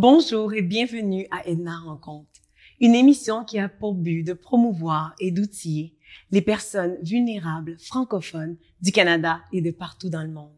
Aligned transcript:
Bonjour 0.00 0.54
et 0.54 0.62
bienvenue 0.62 1.26
à 1.32 1.44
Edna 1.48 1.76
Rencontre, 1.76 2.40
une 2.78 2.94
émission 2.94 3.44
qui 3.44 3.58
a 3.58 3.68
pour 3.68 3.94
but 3.94 4.22
de 4.22 4.32
promouvoir 4.32 5.12
et 5.18 5.32
d'outiller 5.32 5.96
les 6.30 6.40
personnes 6.40 6.96
vulnérables 7.02 7.76
francophones 7.80 8.56
du 8.80 8.92
Canada 8.92 9.40
et 9.52 9.60
de 9.60 9.72
partout 9.72 10.08
dans 10.08 10.22
le 10.22 10.30
monde. 10.30 10.54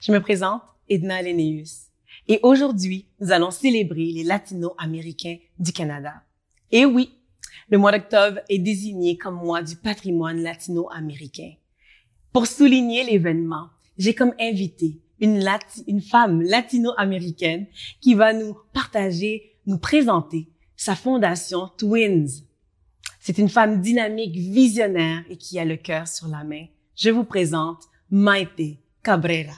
Je 0.00 0.10
me 0.10 0.22
présente 0.22 0.62
Edna 0.88 1.20
Leneus 1.20 1.90
et 2.28 2.40
aujourd'hui, 2.42 3.10
nous 3.20 3.30
allons 3.30 3.50
célébrer 3.50 4.06
les 4.06 4.24
latino-américains 4.24 5.36
du 5.58 5.74
Canada. 5.74 6.22
Et 6.72 6.86
oui, 6.86 7.10
le 7.68 7.76
mois 7.76 7.92
d'octobre 7.92 8.40
est 8.48 8.58
désigné 8.58 9.18
comme 9.18 9.34
mois 9.34 9.62
du 9.62 9.76
patrimoine 9.76 10.40
latino-américain. 10.40 11.52
Pour 12.32 12.46
souligner 12.46 13.04
l'événement, 13.04 13.68
j'ai 13.98 14.14
comme 14.14 14.32
invité 14.40 14.98
une, 15.20 15.46
une 15.86 16.00
femme 16.00 16.42
latino-américaine 16.42 17.66
qui 18.00 18.14
va 18.14 18.32
nous 18.32 18.56
partager, 18.72 19.56
nous 19.66 19.78
présenter 19.78 20.48
sa 20.76 20.94
fondation 20.94 21.70
Twins. 21.76 22.44
C'est 23.20 23.38
une 23.38 23.50
femme 23.50 23.80
dynamique, 23.80 24.34
visionnaire 24.34 25.22
et 25.28 25.36
qui 25.36 25.58
a 25.58 25.64
le 25.64 25.76
cœur 25.76 26.08
sur 26.08 26.26
la 26.28 26.42
main. 26.42 26.64
Je 26.96 27.10
vous 27.10 27.24
présente 27.24 27.84
Maite 28.10 28.78
Cabrera. 29.02 29.52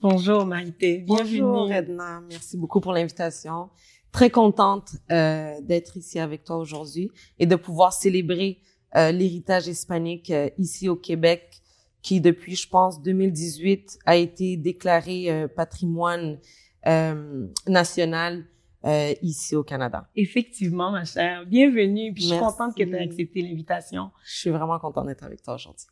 Bonjour 0.00 0.44
Maite, 0.44 0.76
bienvenue. 0.78 1.40
Bonjour 1.40 1.72
Edna, 1.72 2.20
merci 2.28 2.56
beaucoup 2.56 2.80
pour 2.80 2.92
l'invitation. 2.92 3.70
Très 4.12 4.30
contente 4.30 4.90
euh, 5.10 5.60
d'être 5.62 5.96
ici 5.96 6.18
avec 6.18 6.44
toi 6.44 6.56
aujourd'hui 6.56 7.10
et 7.38 7.46
de 7.46 7.56
pouvoir 7.56 7.92
célébrer 7.92 8.60
euh, 8.96 9.12
l'héritage 9.12 9.66
hispanique 9.68 10.30
euh, 10.30 10.48
ici 10.58 10.88
au 10.88 10.96
Québec 10.96 11.62
qui 12.06 12.20
depuis, 12.20 12.54
je 12.54 12.68
pense, 12.68 13.02
2018 13.02 13.98
a 14.06 14.14
été 14.14 14.56
déclaré 14.56 15.28
euh, 15.28 15.48
patrimoine 15.48 16.38
euh, 16.86 17.48
national 17.66 18.44
euh, 18.84 19.12
ici 19.22 19.56
au 19.56 19.64
Canada. 19.64 20.08
Effectivement, 20.14 20.92
ma 20.92 21.04
chère. 21.04 21.44
Bienvenue. 21.46 22.12
Puis 22.14 22.22
je 22.22 22.28
suis 22.28 22.38
contente 22.38 22.76
que 22.76 22.84
tu 22.84 22.94
aies 22.94 23.02
accepté 23.02 23.42
l'invitation. 23.42 24.12
Je 24.24 24.36
suis 24.36 24.50
vraiment 24.50 24.78
contente 24.78 25.08
d'être 25.08 25.24
avec 25.24 25.42
toi 25.42 25.54
aujourd'hui. 25.54 25.86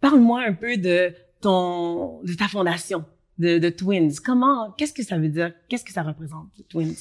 Parle-moi 0.00 0.44
un 0.46 0.54
peu 0.54 0.76
de 0.76 1.12
ton, 1.40 2.22
de 2.22 2.34
ta 2.34 2.46
fondation, 2.46 3.04
de, 3.38 3.58
de 3.58 3.68
Twins. 3.68 4.14
Comment, 4.24 4.70
qu'est-ce 4.78 4.92
que 4.92 5.02
ça 5.02 5.18
veut 5.18 5.28
dire? 5.28 5.52
Qu'est-ce 5.68 5.84
que 5.84 5.92
ça 5.92 6.04
représente, 6.04 6.50
Twins? 6.68 6.94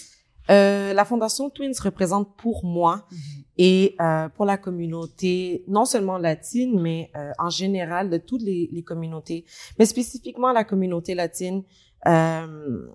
Euh, 0.50 0.94
la 0.94 1.06
fondation 1.06 1.50
Twins 1.50 1.80
représente 1.82 2.36
pour 2.36 2.66
moi 2.66 3.06
mhm. 3.12 3.18
et 3.58 3.96
euh, 4.02 4.30
pour 4.30 4.46
la 4.46 4.58
communauté, 4.58 5.64
non 5.68 5.86
seulement 5.86 6.18
latine, 6.18 6.80
mais 6.82 7.12
euh, 7.16 7.32
en 7.38 7.50
général 7.50 8.10
de 8.10 8.18
toutes 8.18 8.42
les, 8.42 8.70
les, 8.72 8.84
communautés, 8.84 9.46
mais 9.78 9.86
spécifiquement 9.86 10.52
la 10.52 10.64
communauté 10.64 11.14
latine, 11.14 11.64
euh, 12.08 12.88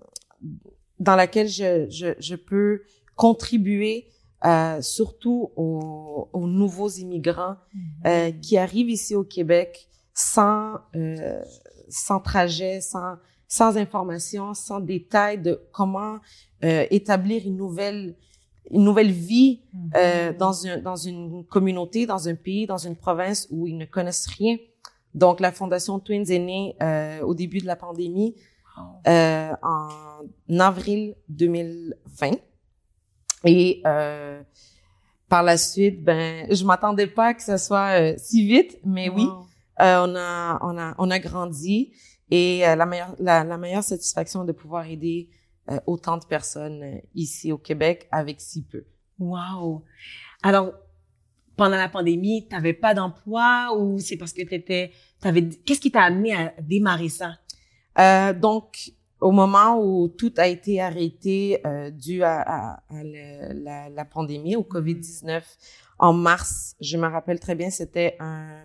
dans 0.99 1.15
laquelle 1.15 1.47
je, 1.47 1.87
je, 1.89 2.13
je 2.19 2.35
peux 2.35 2.81
contribuer 3.15 4.07
euh, 4.45 4.81
surtout 4.81 5.51
aux, 5.55 6.29
aux, 6.33 6.47
nouveaux 6.47 6.89
immigrants 6.89 7.55
mhm. 8.03 8.39
qui 8.41 8.57
arrivent 8.57 8.89
ici 8.89 9.15
au 9.15 9.23
Québec 9.23 9.87
sans 10.13 10.79
sans 11.89 12.19
trajet, 12.19 12.81
sans 12.81 13.15
sans 13.47 13.77
information, 13.77 14.53
sans 14.53 14.79
détail 14.79 15.41
de 15.41 15.61
comment 15.71 16.17
euh, 16.63 16.85
établir 16.89 17.45
une 17.45 17.57
nouvelle 17.57 18.15
une 18.71 18.83
nouvelle 18.83 19.11
vie 19.11 19.61
euh, 19.95 20.31
mhm. 20.31 20.37
dans, 20.37 20.67
un, 20.67 20.77
dans 20.79 20.95
une 20.95 21.45
communauté, 21.45 22.05
dans 22.05 22.27
un 22.27 22.35
pays, 22.35 22.65
dans 22.65 22.77
une 22.77 22.95
province 22.95 23.47
où 23.49 23.67
ils 23.67 23.77
ne 23.77 23.85
connaissent 23.85 24.27
rien. 24.27 24.57
Donc, 25.13 25.39
la 25.39 25.51
Fondation 25.51 25.99
Twins 25.99 26.29
est 26.29 26.39
née 26.39 26.75
euh, 26.81 27.21
au 27.21 27.33
début 27.33 27.59
de 27.59 27.65
la 27.65 27.75
pandémie, 27.75 28.35
euh, 29.07 29.53
en 29.63 30.59
avril 30.59 31.15
2020. 31.29 32.31
Et 33.45 33.81
euh, 33.85 34.41
par 35.29 35.43
la 35.43 35.57
suite, 35.57 36.03
ben, 36.03 36.45
je 36.51 36.63
m'attendais 36.65 37.07
pas 37.07 37.33
que 37.33 37.41
ça 37.41 37.57
soit 37.57 37.99
euh, 37.99 38.13
si 38.17 38.45
vite, 38.45 38.79
mais 38.83 39.09
oui, 39.09 39.27
on 39.79 40.15
a 40.15 40.59
on 40.61 40.77
a 40.77 40.95
on 40.97 41.09
a 41.09 41.19
grandi 41.19 41.93
et 42.29 42.61
la 42.61 42.85
meilleure 42.85 43.15
la, 43.19 43.43
la 43.43 43.57
meilleure 43.57 43.83
satisfaction 43.83 44.43
de 44.43 44.51
pouvoir 44.51 44.85
aider 44.87 45.29
euh, 45.69 45.79
autant 45.85 46.17
de 46.17 46.25
personnes 46.25 46.83
euh, 46.83 46.99
ici 47.15 47.51
au 47.51 47.57
Québec 47.57 48.07
avec 48.11 48.39
si 48.39 48.63
peu. 48.63 48.85
Wow. 49.19 49.83
Alors, 50.43 50.73
pendant 51.57 51.75
la 51.75 51.89
pandémie, 51.89 52.47
tu 52.47 52.55
n'avais 52.55 52.73
pas 52.73 52.93
d'emploi 52.93 53.75
ou 53.77 53.99
c'est 53.99 54.15
parce 54.15 54.31
que 54.31 54.43
tu 54.43 54.53
étais, 54.53 54.91
t'avais, 55.19 55.49
qu'est-ce 55.49 55.81
qui 55.81 55.91
t'a 55.91 56.03
amené 56.03 56.35
à 56.35 56.53
démarrer 56.61 57.09
ça? 57.09 57.33
Euh, 57.99 58.31
donc, 58.33 58.91
au 59.19 59.31
moment 59.31 59.81
où 59.83 60.07
tout 60.07 60.33
a 60.37 60.47
été 60.47 60.79
arrêté 60.79 61.59
euh, 61.65 61.89
dû 61.89 62.21
à, 62.23 62.41
à, 62.41 62.83
à 62.89 63.03
la, 63.03 63.89
la, 63.89 64.05
pandémie, 64.05 64.55
au 64.55 64.61
COVID-19, 64.61 65.41
en 65.97 66.13
mars, 66.13 66.75
je 66.79 66.97
me 66.97 67.07
rappelle 67.07 67.39
très 67.39 67.55
bien, 67.55 67.71
c'était 67.71 68.15
un, 68.19 68.61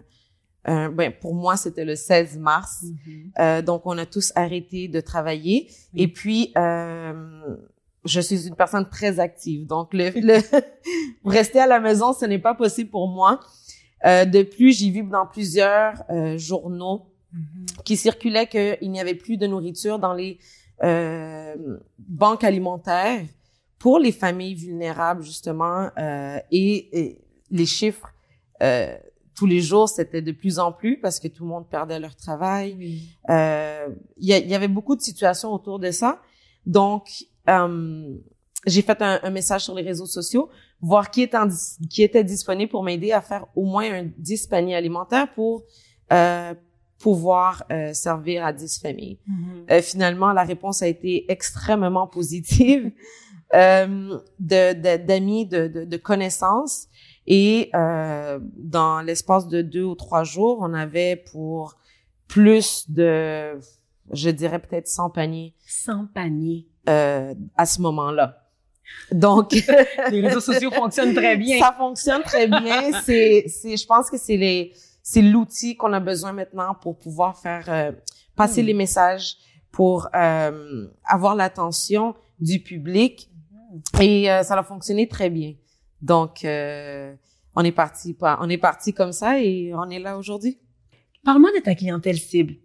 euh, 0.69 0.89
ben, 0.89 1.13
pour 1.21 1.35
moi, 1.35 1.57
c'était 1.57 1.85
le 1.85 1.97
16 1.97 2.39
mars. 2.39 2.85
Mm-hmm. 2.85 3.31
euh, 3.41 3.63
donc, 3.63 3.83
on 3.85 3.99
a 3.99 4.07
tous 4.07 4.33
arrêté 4.37 4.89
de 4.89 5.01
travailler. 5.01 5.69
Et 5.95 6.09
puis, 6.09 6.53
euh, 6.57 7.57
je 8.05 8.21
suis 8.21 8.47
une 8.47 8.55
personne 8.55 8.89
très 8.89 9.19
active. 9.19 9.67
Donc, 9.67 9.93
le, 9.93 10.11
le 10.15 10.41
rester 11.25 11.59
à 11.59 11.67
la 11.67 11.81
maison, 11.81 12.13
ce 12.13 12.25
n'est 12.27 12.39
pas 12.39 12.55
possible 12.55 12.91
pour 12.91 13.09
moi. 13.09 13.41
Euh, 14.05 14.25
de 14.25 14.43
plus, 14.43 14.79
j'y 14.79 14.91
vis 14.91 15.03
dans 15.03 15.27
plusieurs 15.27 16.03
euh, 16.11 16.37
journaux 16.39 17.07
mm-hmm. 17.35 17.83
qui 17.85 17.97
circulaient 17.97 18.47
qu'il 18.47 18.91
n'y 18.91 19.01
avait 19.01 19.15
plus 19.15 19.37
de 19.37 19.47
nourriture 19.47 19.99
dans 19.99 20.13
les 20.13 20.39
euh, 20.83 21.55
banques 21.99 22.45
alimentaires 22.45 23.25
pour 23.79 23.99
les 23.99 24.13
familles 24.13 24.55
vulnérables, 24.55 25.23
justement, 25.23 25.91
et, 25.99 27.01
et, 27.01 27.19
les 27.51 27.67
chiffres 27.67 28.15
tous 29.35 29.47
les 29.47 29.61
jours, 29.61 29.89
c'était 29.89 30.23
de 30.23 30.33
plus 30.33 30.59
en 30.59 30.73
plus 30.73 31.01
parce 31.01 31.19
que 31.19 31.29
tout 31.29 31.45
le 31.45 31.49
monde 31.49 31.67
perdait 31.69 31.99
leur 31.99 32.15
travail. 32.17 33.01
Euh, 33.31 33.89
il 34.19 34.27
y, 34.27 34.49
y, 34.49 34.55
avait 34.55 34.69
beaucoup 34.69 34.97
de 34.97 35.01
situations 35.01 35.53
autour 35.53 35.79
de 35.79 35.91
ça. 35.91 36.21
Donc, 36.67 37.25
euh, 37.49 38.15
j'ai 38.67 38.83
fait 38.83 39.01
un, 39.03 39.21
un, 39.23 39.31
message 39.31 39.65
sur 39.65 39.75
les 39.75 39.83
réseaux 39.83 40.07
sociaux, 40.07 40.49
voir 40.81 41.11
qui 41.11 41.23
était, 41.23 41.39
qui 41.91 42.03
était 42.03 42.25
disponible 42.25 42.71
pour 42.71 42.83
m'aider 42.83 43.13
à 43.13 43.21
faire 43.21 43.47
au 43.57 43.65
moins 43.65 43.91
un 43.93 44.11
10 44.19 44.47
paniers 44.47 44.77
alimentaires 44.77 45.33
pour 45.33 45.65
euh, 46.13 46.55
pouvoir 46.99 47.65
euh, 47.73 47.93
servir 47.95 48.45
à 48.45 48.53
10 48.53 48.81
familles. 48.81 49.19
Mm-hmm. 49.29 49.73
Euh, 49.73 49.83
finalement, 49.83 50.33
la 50.33 50.45
réponse 50.45 50.83
a 50.83 50.87
été 50.87 51.31
extrêmement 51.31 52.07
positive 52.07 52.93
d'amis, 53.53 54.21
de, 54.39 55.67
de, 55.67 55.69
de, 55.69 55.85
de 55.85 55.97
connaissances. 55.97 56.87
Et 57.27 57.71
euh, 57.75 58.41
dans 58.57 59.01
l'espace 59.01 59.49
de 59.49 59.63
deux 59.63 59.85
ou 59.85 59.95
trois 59.95 60.25
jours, 60.25 60.59
on 60.61 60.75
avait 60.75 61.17
pour 61.17 61.77
plus 62.27 62.91
de, 62.91 63.59
je 64.13 64.31
dirais 64.31 64.59
peut-être 64.59 64.89
100 64.89 65.11
paniers. 65.11 65.55
100 65.67 66.07
paniers. 66.15 66.67
Euh, 66.89 67.35
à 67.57 67.67
ce 67.67 67.81
moment-là. 67.81 68.43
Donc, 69.13 69.53
les 70.11 70.21
réseaux 70.21 70.41
sociaux 70.41 70.71
fonctionnent 70.71 71.15
très 71.15 71.37
bien. 71.37 71.59
Ça 71.61 71.75
fonctionne 71.77 72.23
très 72.23 72.47
bien. 72.49 73.01
C'est, 73.05 73.45
c'est, 73.49 73.77
je 73.77 73.87
pense 73.87 74.11
que 74.11 74.17
c'est 74.19 74.37
les, 74.37 74.73
c'est 75.03 75.23
l'outil 75.23 75.77
qu'on 75.77 75.93
a 75.93 76.01
besoin 76.01 76.33
maintenant 76.33 76.75
pour 76.75 76.99
pouvoir 76.99 77.39
faire 77.39 77.65
euh, 77.69 77.93
passer 78.37 78.63
hmm. 78.63 78.67
les 78.67 78.75
messages, 78.75 79.37
pour 79.71 80.09
euh, 80.15 80.87
avoir 81.05 81.35
l'attention 81.35 82.15
du 82.39 82.61
public. 82.61 83.31
Hmm. 83.51 84.01
Et 84.01 84.31
euh, 84.31 84.43
ça 84.43 84.55
a 84.55 84.63
fonctionné 84.63 85.09
très 85.09 85.31
bien. 85.31 85.55
Donc, 86.03 86.45
euh, 86.45 87.15
on 87.57 87.65
est 87.65 87.73
parti, 87.73 88.17
on 88.21 88.49
est 88.51 88.59
parti 88.59 88.93
comme 88.93 89.13
ça 89.13 89.41
et 89.41 89.73
on 89.75 89.89
est 89.89 89.99
là 90.01 90.19
aujourd'hui. 90.19 90.59
Parle-moi 91.25 91.51
de 91.57 91.63
ta 91.63 91.75
clientèle 91.75 92.19
cible. 92.19 92.57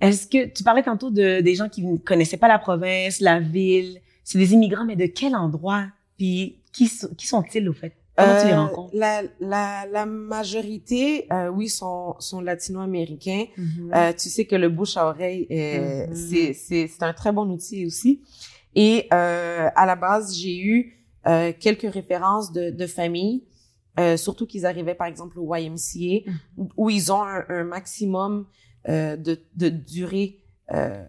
Est-ce 0.00 0.26
que 0.26 0.46
tu 0.46 0.62
parlais 0.62 0.82
tantôt 0.82 1.10
de 1.10 1.40
des 1.40 1.54
gens 1.54 1.68
qui 1.68 1.82
ne 1.82 1.96
connaissaient 1.96 2.36
pas 2.36 2.48
la 2.48 2.58
province, 2.58 3.20
la 3.20 3.40
ville, 3.40 4.00
c'est 4.24 4.38
des 4.38 4.52
immigrants, 4.52 4.84
mais 4.84 4.96
de 4.96 5.06
quel 5.06 5.34
endroit? 5.34 5.86
Puis 6.18 6.60
qui, 6.72 6.90
qui 7.16 7.26
sont-ils 7.26 7.68
au 7.68 7.72
fait? 7.72 7.96
Comment 8.16 8.40
tu 8.40 8.46
les 8.46 8.52
euh, 8.52 8.60
rencontres? 8.60 8.90
la, 8.94 9.22
la, 9.40 9.86
la 9.90 10.04
majorité, 10.04 11.26
euh, 11.32 11.48
oui, 11.48 11.68
sont, 11.68 12.14
sont 12.18 12.40
latino-américains. 12.42 13.46
Mm-hmm. 13.56 13.94
euh, 13.94 14.12
tu 14.12 14.28
sais 14.28 14.44
que 14.44 14.54
le 14.56 14.68
bouche 14.68 14.98
à 14.98 15.06
oreille, 15.06 15.46
mm-hmm. 15.48 16.14
c'est, 16.14 16.52
c'est, 16.52 16.88
c'est 16.88 17.02
un 17.02 17.14
très 17.14 17.32
bon 17.32 17.48
outil 17.50 17.86
aussi. 17.86 18.20
Et 18.74 19.08
euh, 19.12 19.68
à 19.74 19.86
la 19.86 19.96
base, 19.96 20.36
j'ai 20.36 20.58
eu 20.58 21.01
euh, 21.26 21.52
quelques 21.58 21.92
références 21.92 22.52
de, 22.52 22.70
de 22.70 22.86
familles, 22.86 23.44
euh, 24.00 24.16
surtout 24.16 24.46
qu'ils 24.46 24.66
arrivaient 24.66 24.94
par 24.94 25.06
exemple 25.06 25.38
au 25.38 25.54
YMCA, 25.54 25.76
mm-hmm. 25.76 26.68
où 26.76 26.90
ils 26.90 27.12
ont 27.12 27.22
un, 27.22 27.44
un 27.48 27.64
maximum 27.64 28.46
euh, 28.88 29.16
de, 29.16 29.38
de 29.54 29.68
durée 29.68 30.40
euh, 30.72 31.04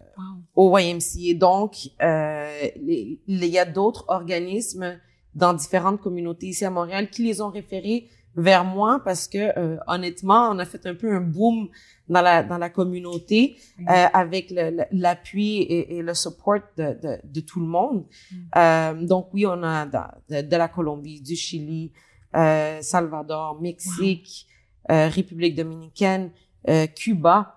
au 0.54 0.78
YMCA. 0.78 1.34
Donc, 1.34 1.90
euh, 2.02 2.68
il 2.76 3.44
y 3.46 3.58
a 3.58 3.64
d'autres 3.64 4.04
organismes 4.08 4.98
dans 5.34 5.54
différentes 5.54 6.00
communautés 6.00 6.46
ici 6.46 6.64
à 6.64 6.70
Montréal 6.70 7.10
qui 7.10 7.24
les 7.24 7.40
ont 7.40 7.50
référés 7.50 8.08
vers 8.36 8.64
moi 8.64 9.00
parce 9.04 9.28
que 9.28 9.58
euh, 9.58 9.76
honnêtement, 9.86 10.50
on 10.50 10.58
a 10.58 10.64
fait 10.64 10.86
un 10.86 10.94
peu 10.94 11.14
un 11.14 11.20
boom 11.20 11.68
dans 12.08 12.20
la 12.20 12.42
dans 12.42 12.58
la 12.58 12.68
communauté 12.68 13.56
euh, 13.80 14.06
avec 14.12 14.52
l'appui 14.92 15.58
et, 15.62 15.96
et 15.96 16.02
le 16.02 16.14
support 16.14 16.60
de, 16.76 16.98
de, 17.02 17.18
de 17.24 17.40
tout 17.40 17.60
le 17.60 17.66
monde. 17.66 18.04
Mhm. 18.30 18.48
Euh, 18.56 19.06
donc 19.06 19.28
oui, 19.32 19.46
on 19.46 19.62
a 19.62 19.86
de, 19.86 20.56
la 20.56 20.68
Colombie, 20.68 21.20
du 21.20 21.36
Chili, 21.36 21.92
euh, 22.34 22.80
Salvador, 22.82 23.60
Mexique, 23.60 24.46
euh, 24.90 25.08
République 25.08 25.54
dominicaine, 25.54 26.30
euh, 26.68 26.86
Cuba. 26.86 27.56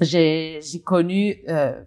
J'ai 0.00 0.60
j'ai 0.62 0.80
connu 0.80 1.42
euh, 1.48 1.82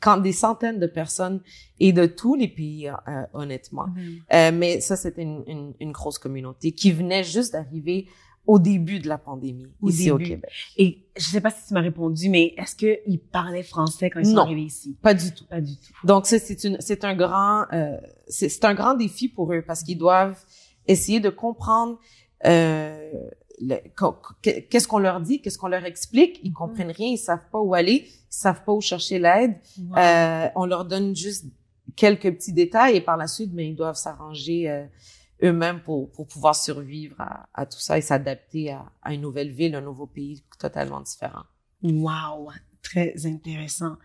quand 0.00 0.18
des 0.18 0.32
centaines 0.32 0.78
de 0.78 0.86
personnes 0.86 1.40
et 1.80 1.92
de 1.92 2.06
tous 2.06 2.34
les 2.34 2.48
pays, 2.48 2.88
euh, 2.88 3.22
honnêtement. 3.32 3.86
Mhm. 3.88 4.18
Euh, 4.32 4.50
mais 4.52 4.80
ça, 4.80 4.96
c'était 4.96 5.22
une, 5.22 5.42
une, 5.46 5.74
une 5.80 5.92
grosse 5.92 6.18
communauté 6.18 6.72
qui 6.72 6.92
venait 6.92 7.24
juste 7.24 7.52
d'arriver 7.52 8.06
au 8.46 8.58
début 8.58 8.98
de 8.98 9.08
la 9.08 9.16
pandémie 9.16 9.72
Au 9.80 9.88
ici 9.88 10.10
au 10.10 10.18
début. 10.18 10.30
Québec. 10.32 10.50
Et 10.76 10.98
je 11.16 11.22
sais 11.24 11.40
pas 11.40 11.50
si 11.50 11.66
tu 11.66 11.74
m'as 11.74 11.80
répondu, 11.80 12.28
mais 12.28 12.52
est-ce 12.58 12.76
qu'ils 12.76 13.18
parlaient 13.18 13.62
français 13.62 14.10
quand 14.10 14.20
ils 14.20 14.26
sont 14.26 14.32
Non. 14.34 14.42
arrivés 14.42 14.62
ici? 14.64 14.96
Pas 15.00 15.14
du 15.14 15.32
tout. 15.32 15.46
Pas 15.46 15.60
du 15.62 15.76
tout. 15.76 16.06
Donc 16.06 16.26
ça, 16.26 16.36
c'est 16.38 17.04
un 17.04 17.14
grand, 17.16 17.64
euh, 17.72 17.96
c'est, 18.28 18.64
un 18.66 18.74
grand 18.74 18.94
défi 18.94 19.28
pour 19.28 19.52
eux 19.54 19.62
parce 19.66 19.82
qu'ils 19.82 19.96
doivent 19.96 20.38
essayer 20.86 21.20
de 21.20 21.30
comprendre 21.30 21.98
euh, 22.44 23.10
qu'est-ce 24.42 24.88
qu'on 24.88 24.98
leur 24.98 25.20
dit, 25.20 25.40
qu'est-ce 25.40 25.58
qu'on 25.58 25.68
leur 25.68 25.84
explique? 25.84 26.40
Ils 26.42 26.52
comprennent 26.52 26.90
rien, 26.90 27.08
ils 27.08 27.18
savent 27.18 27.48
pas 27.50 27.60
où 27.60 27.74
aller, 27.74 28.04
ils 28.06 28.12
savent 28.28 28.64
pas 28.64 28.72
où 28.72 28.80
chercher 28.80 29.18
l'aide. 29.18 29.56
Wow. 29.78 29.96
Euh, 29.96 30.48
on 30.56 30.66
leur 30.66 30.84
donne 30.84 31.14
juste 31.14 31.46
quelques 31.96 32.32
petits 32.34 32.52
détails 32.52 32.96
et 32.96 33.00
par 33.00 33.16
la 33.16 33.26
suite, 33.26 33.50
mais 33.54 33.68
ils 33.68 33.76
doivent 33.76 33.96
s'arranger 33.96 34.68
euh, 34.68 34.84
eux-mêmes 35.42 35.80
pour, 35.80 36.10
pour 36.10 36.26
pouvoir 36.26 36.56
survivre 36.56 37.20
à, 37.20 37.48
à 37.54 37.66
tout 37.66 37.78
ça 37.78 37.98
et 37.98 38.00
s'adapter 38.00 38.72
à, 38.72 38.84
à 39.02 39.14
une 39.14 39.20
nouvelle 39.20 39.50
ville, 39.50 39.74
un 39.74 39.80
nouveau 39.80 40.06
pays 40.06 40.42
totalement 40.58 41.00
différent. 41.00 41.44
Wow, 41.82 42.50
très 42.82 43.26
intéressant. 43.26 43.96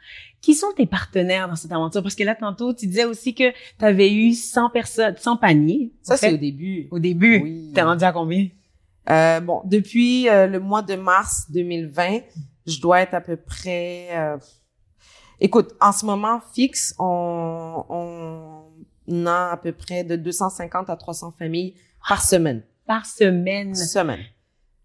Qui 0.42 0.54
sont 0.54 0.72
tes 0.76 0.86
partenaires 0.86 1.48
dans 1.48 1.56
cette 1.56 1.72
aventure? 1.72 2.04
Parce 2.04 2.16
que 2.16 2.24
là, 2.24 2.36
tantôt, 2.36 2.74
tu 2.74 2.88
disais 2.88 3.06
aussi 3.06 3.34
que 3.34 3.52
tu 3.52 3.86
avais 3.86 4.14
eu 4.14 4.34
100 4.34 4.70
personnes, 4.70 5.16
100 5.18 5.38
paniers. 5.38 5.94
Ça, 6.02 6.18
c'est 6.18 6.34
au 6.34 6.38
début. 6.38 6.88
au 6.92 7.00
début. 7.00 7.42
Oui. 7.42 7.72
T'es 7.74 7.82
rendu 7.82 8.04
à 8.04 8.12
combien? 8.12 8.48
Euh, 9.12 9.40
bon, 9.40 9.62
depuis 9.66 10.30
euh, 10.30 10.48
le 10.48 10.60
mois 10.60 10.82
de 10.82 10.96
mars 10.96 11.46
2020, 11.50 12.20
je 12.68 12.80
dois 12.80 13.02
être 13.02 13.14
à 13.14 13.22
peu 13.22 13.36
près... 13.38 14.08
euh, 14.12 14.38
Écoute, 15.42 15.74
en 15.80 15.92
ce 15.94 16.06
moment 16.06 16.42
fixe, 16.54 16.94
on, 17.00 17.86
on 19.08 19.26
a 19.26 19.52
à 19.52 19.58
peu 19.58 19.72
près 19.72 20.04
de 20.04 20.16
250 20.18 20.90
à 20.90 20.96
300 20.98 21.34
familles 21.40 21.76
par 22.08 22.22
semaine. 22.22 22.62
Par 22.86 23.06
semaine. 23.06 23.74
Semaine. 23.74 24.20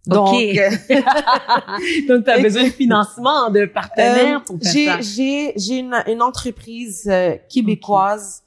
Donc, 0.07 0.35
euh, 0.35 0.71
Donc, 2.09 2.25
tu 2.25 2.31
as 2.31 2.39
besoin 2.41 2.65
de 2.65 2.71
financement, 2.71 3.51
de 3.51 3.65
partenaires 3.67 4.37
Euh, 4.37 4.45
pour 4.45 4.59
faire 4.63 4.73
j'ai 4.73 4.87
ça. 4.87 5.01
j'ai 5.01 5.53
j'ai 5.57 5.79
une, 5.79 5.95
une 6.07 6.23
entreprise 6.23 7.09
euh, 7.11 7.37
québécoise 7.49 8.43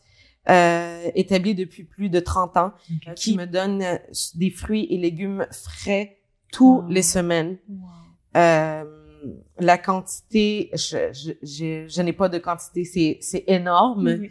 euh, 0.49 1.09
établie 1.15 1.55
depuis 1.55 1.83
plus 1.83 2.09
de 2.09 2.19
30 2.19 2.57
ans 2.57 2.71
Ok. 3.07 3.13
qui 3.15 3.35
me 3.37 3.45
donne 3.45 3.81
euh, 3.81 3.97
des 4.35 4.49
fruits 4.49 4.87
et 4.89 4.97
légumes 4.97 5.45
frais 5.51 6.17
tous 6.51 6.77
Wow. 6.81 6.87
les 6.89 7.01
semaines. 7.01 7.57
Wow. 7.69 7.87
Euh, 8.37 8.83
la 9.59 9.77
quantité, 9.77 10.69
je, 10.73 11.11
je, 11.11 11.31
je, 11.41 11.85
je 11.87 12.01
n'ai 12.01 12.13
pas 12.13 12.29
de 12.29 12.37
quantité, 12.37 12.85
c'est 13.21 13.43
énorme. 13.47 14.17
Oui. 14.21 14.29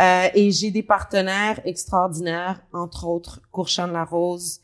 Euh, 0.00 0.28
et 0.34 0.50
j'ai 0.50 0.70
des 0.70 0.82
partenaires 0.82 1.60
extraordinaires, 1.66 2.62
entre 2.72 3.06
autres 3.06 3.42
Courchamp 3.52 3.88
La 3.88 4.04
Rose, 4.04 4.60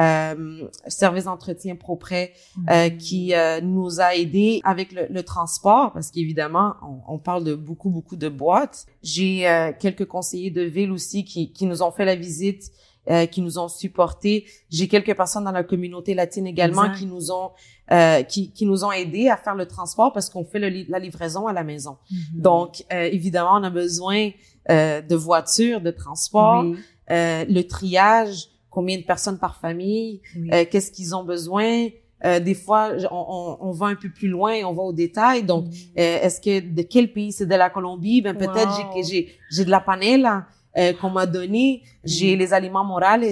euh, 0.00 0.68
Service 0.86 1.24
d'entretien 1.24 1.76
Proprès, 1.76 2.32
euh, 2.70 2.88
Mhm. 2.90 2.96
qui 2.98 3.34
euh, 3.34 3.60
nous 3.60 4.00
a 4.00 4.14
aidés 4.14 4.60
avec 4.64 4.92
le, 4.92 5.06
le 5.10 5.22
transport, 5.22 5.92
parce 5.92 6.10
qu'évidemment, 6.10 6.74
on, 6.82 7.14
on 7.14 7.18
parle 7.18 7.44
de 7.44 7.54
beaucoup, 7.54 7.90
beaucoup 7.90 8.16
de 8.16 8.28
boîtes. 8.28 8.86
J'ai 9.02 9.46
euh, 9.48 9.72
quelques 9.78 10.06
conseillers 10.06 10.50
de 10.50 10.62
ville 10.62 10.90
aussi 10.92 11.24
qui, 11.24 11.52
qui 11.52 11.66
nous 11.66 11.82
ont 11.82 11.90
fait 11.90 12.04
la 12.04 12.16
visite, 12.16 12.70
euh, 13.10 13.26
qui 13.26 13.40
nous 13.42 13.58
ont 13.58 13.68
supportés. 13.68 14.44
J'ai 14.70 14.86
quelques 14.88 15.16
personnes 15.16 15.44
dans 15.44 15.52
la 15.52 15.64
communauté 15.64 16.14
latine 16.14 16.46
également 16.46 16.84
Exact. 16.84 16.98
qui 16.98 17.06
nous 17.06 17.30
ont 17.30 17.50
euh, 17.92 18.22
qui, 18.22 18.52
qui 18.52 18.66
nous 18.66 18.84
ont 18.84 18.92
aidés 18.92 19.28
à 19.28 19.36
faire 19.36 19.56
le 19.56 19.66
transport 19.66 20.12
parce 20.12 20.30
qu'on 20.30 20.44
fait 20.44 20.60
le 20.60 20.84
la 20.88 21.00
livraison 21.00 21.48
à 21.48 21.52
la 21.52 21.64
maison. 21.64 21.96
Mhm. 22.10 22.40
Donc, 22.40 22.84
euh, 22.92 23.02
évidemment, 23.10 23.54
on 23.54 23.64
a 23.64 23.70
besoin 23.70 24.30
euh, 24.70 25.00
de 25.02 25.16
voitures, 25.16 25.80
de 25.80 25.90
transport, 25.90 26.64
Oui, 26.64 26.76
euh, 27.10 27.44
le 27.48 27.62
triage, 27.66 28.46
combien 28.70 28.96
de 28.98 29.02
personnes 29.04 29.38
par 29.38 29.56
famille, 29.60 30.20
oui. 30.36 30.50
euh, 30.52 30.64
qu'est-ce 30.70 30.90
qu'ils 30.92 31.14
ont 31.14 31.24
besoin. 31.24 31.88
Euh, 32.24 32.38
des 32.38 32.54
fois, 32.54 32.90
on, 33.10 33.16
on, 33.60 33.68
on 33.68 33.72
va 33.72 33.86
un 33.86 33.94
peu 33.94 34.10
plus 34.10 34.28
loin, 34.28 34.52
on 34.64 34.74
va 34.74 34.82
au 34.82 34.92
détail. 34.92 35.42
Donc, 35.42 35.64
euh, 35.98 36.18
est-ce 36.24 36.40
que 36.40 36.60
de 36.60 36.82
quel 36.82 37.12
pays? 37.12 37.32
C'est 37.32 37.46
de 37.46 37.54
la 37.54 37.70
Colombie? 37.70 38.20
Ben 38.22 38.36
peut-être 38.36 38.68
Wow. 38.78 38.92
j'ai 38.96 39.02
j'ai 39.08 39.28
j'ai 39.50 39.64
de 39.64 39.70
la 39.70 39.80
panela 39.80 40.46
euh, 40.76 40.92
qu'on 40.92 41.10
m'a 41.10 41.26
donné. 41.26 41.82
J'ai 42.04 42.36
Mm. 42.36 42.38
les 42.38 42.52
aliments 42.52 42.84
Morales 42.84 43.24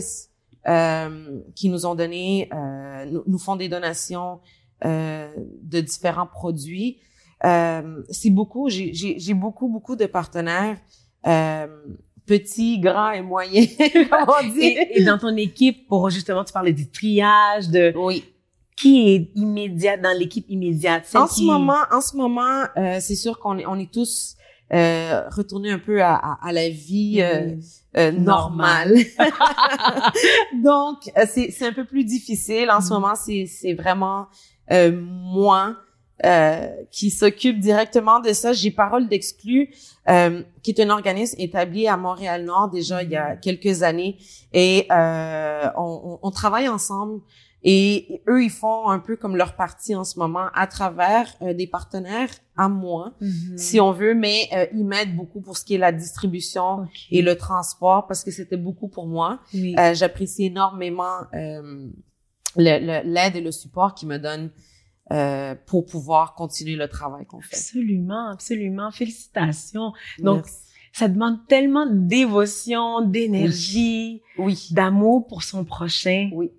euh, 0.67 1.41
qui 1.55 1.69
nous 1.69 1.85
ont 1.87 1.95
donné, 1.95 2.49
euh, 2.53 3.05
nous, 3.13 3.23
nous 3.27 3.39
font 3.39 3.57
des 3.57 3.69
donations 3.69 4.41
euh, 4.85 5.31
de 5.63 5.81
différents 5.81 6.27
produits. 6.27 6.99
Euh, 7.45 8.03
c'est 8.11 8.31
beaucoup. 8.31 8.69
J'ai 8.71 9.35
beaucoup 9.35 9.69
beaucoup 9.69 9.97
de 9.97 10.07
partenaires. 10.07 10.79
Euh, 11.27 11.67
petits, 12.29 12.79
grands 12.79 13.11
et 13.11 13.23
moyens, 13.23 13.69
comme 14.11 14.27
on 14.29 14.53
dit. 14.53 14.61
Et, 14.67 15.01
et 15.01 15.05
dans 15.05 15.19
ton 15.19 15.35
équipe, 15.37 15.89
pour 15.89 16.11
justement, 16.11 16.45
tu 16.45 16.53
parlais 16.53 16.73
du 16.73 16.89
triage, 16.91 17.69
de 17.69 17.93
Oui. 17.97 18.25
qui 18.77 19.09
est 19.15 19.31
immédiat 19.35 19.97
dans 19.97 20.17
l'équipe 20.17 20.47
immédiate? 20.49 21.05
En 21.15 21.27
ce 21.27 21.43
moment, 21.43 21.83
en 21.91 22.01
ce 22.01 22.17
moment, 22.17 22.65
euh, 22.77 22.99
c'est 23.01 23.17
sûr 23.17 23.39
qu'on 23.41 23.59
est, 23.59 23.67
on 23.67 23.77
est 23.79 23.91
tous 23.93 24.37
euh, 24.73 25.23
retournés 25.31 25.73
un 25.73 25.79
peu 25.79 26.03
à, 26.03 26.15
à, 26.15 26.39
à 26.49 26.53
la 26.53 26.69
vie 26.69 27.21
euh, 27.23 27.57
euh, 27.97 28.13
Normal. 28.13 28.93
normale. 28.93 28.95
Donc, 30.63 30.99
euh, 31.17 31.25
c'est 31.27 31.51
c'est 31.51 31.67
un 31.67 31.73
peu 31.73 31.85
plus 31.85 32.05
difficile. 32.05 32.71
En 32.71 32.81
ce 32.81 32.89
Mm. 32.91 32.95
moment, 32.95 33.15
c'est 33.15 33.47
c'est 33.47 33.75
vraiment 33.75 34.27
euh, 34.71 34.93
moi 35.03 35.77
euh, 36.25 36.69
qui 36.91 37.11
s'occupe 37.11 37.59
directement 37.61 38.21
de 38.21 38.33
ça. 38.33 38.53
J'ai 38.53 38.71
Parole 38.71 39.09
d'exclus, 39.09 39.71
euh, 40.09 40.43
qui 40.63 40.71
est 40.73 40.81
un 40.81 40.91
organisme 40.91 41.37
établi 41.39 41.87
à 41.87 41.97
Montréal-Nord 41.97 42.71
déjà 42.71 43.03
il 43.03 43.11
y 43.11 43.17
a 43.17 43.37
quelques 43.37 43.83
années. 43.83 44.17
Et 44.53 44.87
euh, 44.91 45.69
on, 45.77 46.19
on- 46.23 46.31
travaille 46.31 46.69
ensemble. 46.69 47.21
Et 47.65 48.23
eux, 48.29 48.45
ils 48.45 48.51
font 48.51 48.89
un 48.89 49.01
peu 49.01 49.17
comme 49.17 49.35
leur 49.37 49.57
partie 49.57 49.97
en 49.97 50.05
ce 50.05 50.17
moment 50.21 50.47
à 50.55 50.69
travers 50.69 51.27
euh, 51.43 51.55
des 51.55 51.67
partenaires 51.67 52.31
à 52.57 52.69
moi, 52.69 53.15
Mhm. 53.21 53.59
si 53.59 53.81
on 53.81 53.91
veut, 53.91 54.15
mais 54.15 54.49
euh, 54.55 54.67
ils 54.73 54.85
m'aident 54.85 55.17
beaucoup 55.17 55.41
pour 55.41 55.57
ce 55.57 55.65
qui 55.65 55.75
est 55.75 55.79
la 55.79 55.91
distribution 55.91 56.87
et 57.11 57.21
le 57.21 57.37
transport 57.37 58.07
parce 58.07 58.23
que 58.23 58.31
c'était 58.31 58.57
beaucoup 58.57 58.87
pour 58.89 59.09
moi. 59.09 59.41
Oui. 59.55 59.75
J'apprécie 59.95 60.45
énormément 60.47 61.19
euh, 61.35 61.89
l'aide 62.57 63.37
et 63.37 63.41
le 63.41 63.51
support 63.53 63.95
qu'ils 63.95 64.09
me 64.09 64.19
donnent 64.19 64.51
euh, 65.13 65.55
pour 65.67 65.87
pouvoir 65.87 66.35
continuer 66.35 66.77
le 66.77 66.89
travail 66.89 67.25
qu'on 67.27 67.41
fait. 67.41 67.57
Absolument, 67.57 68.29
absolument. 68.31 68.91
Félicitations. 68.91 69.93
Donc, 70.19 70.45
Merci. 70.45 70.57
ça 70.93 71.09
demande 71.09 71.47
tellement 71.47 71.87
de 71.87 71.95
dévotion, 72.09 73.01
d'énergie, 73.03 74.23
oui, 74.37 74.69
d'amour 74.71 75.27
pour 75.27 75.43
son 75.43 75.65
prochain. 75.65 76.31
oui, 76.33 76.51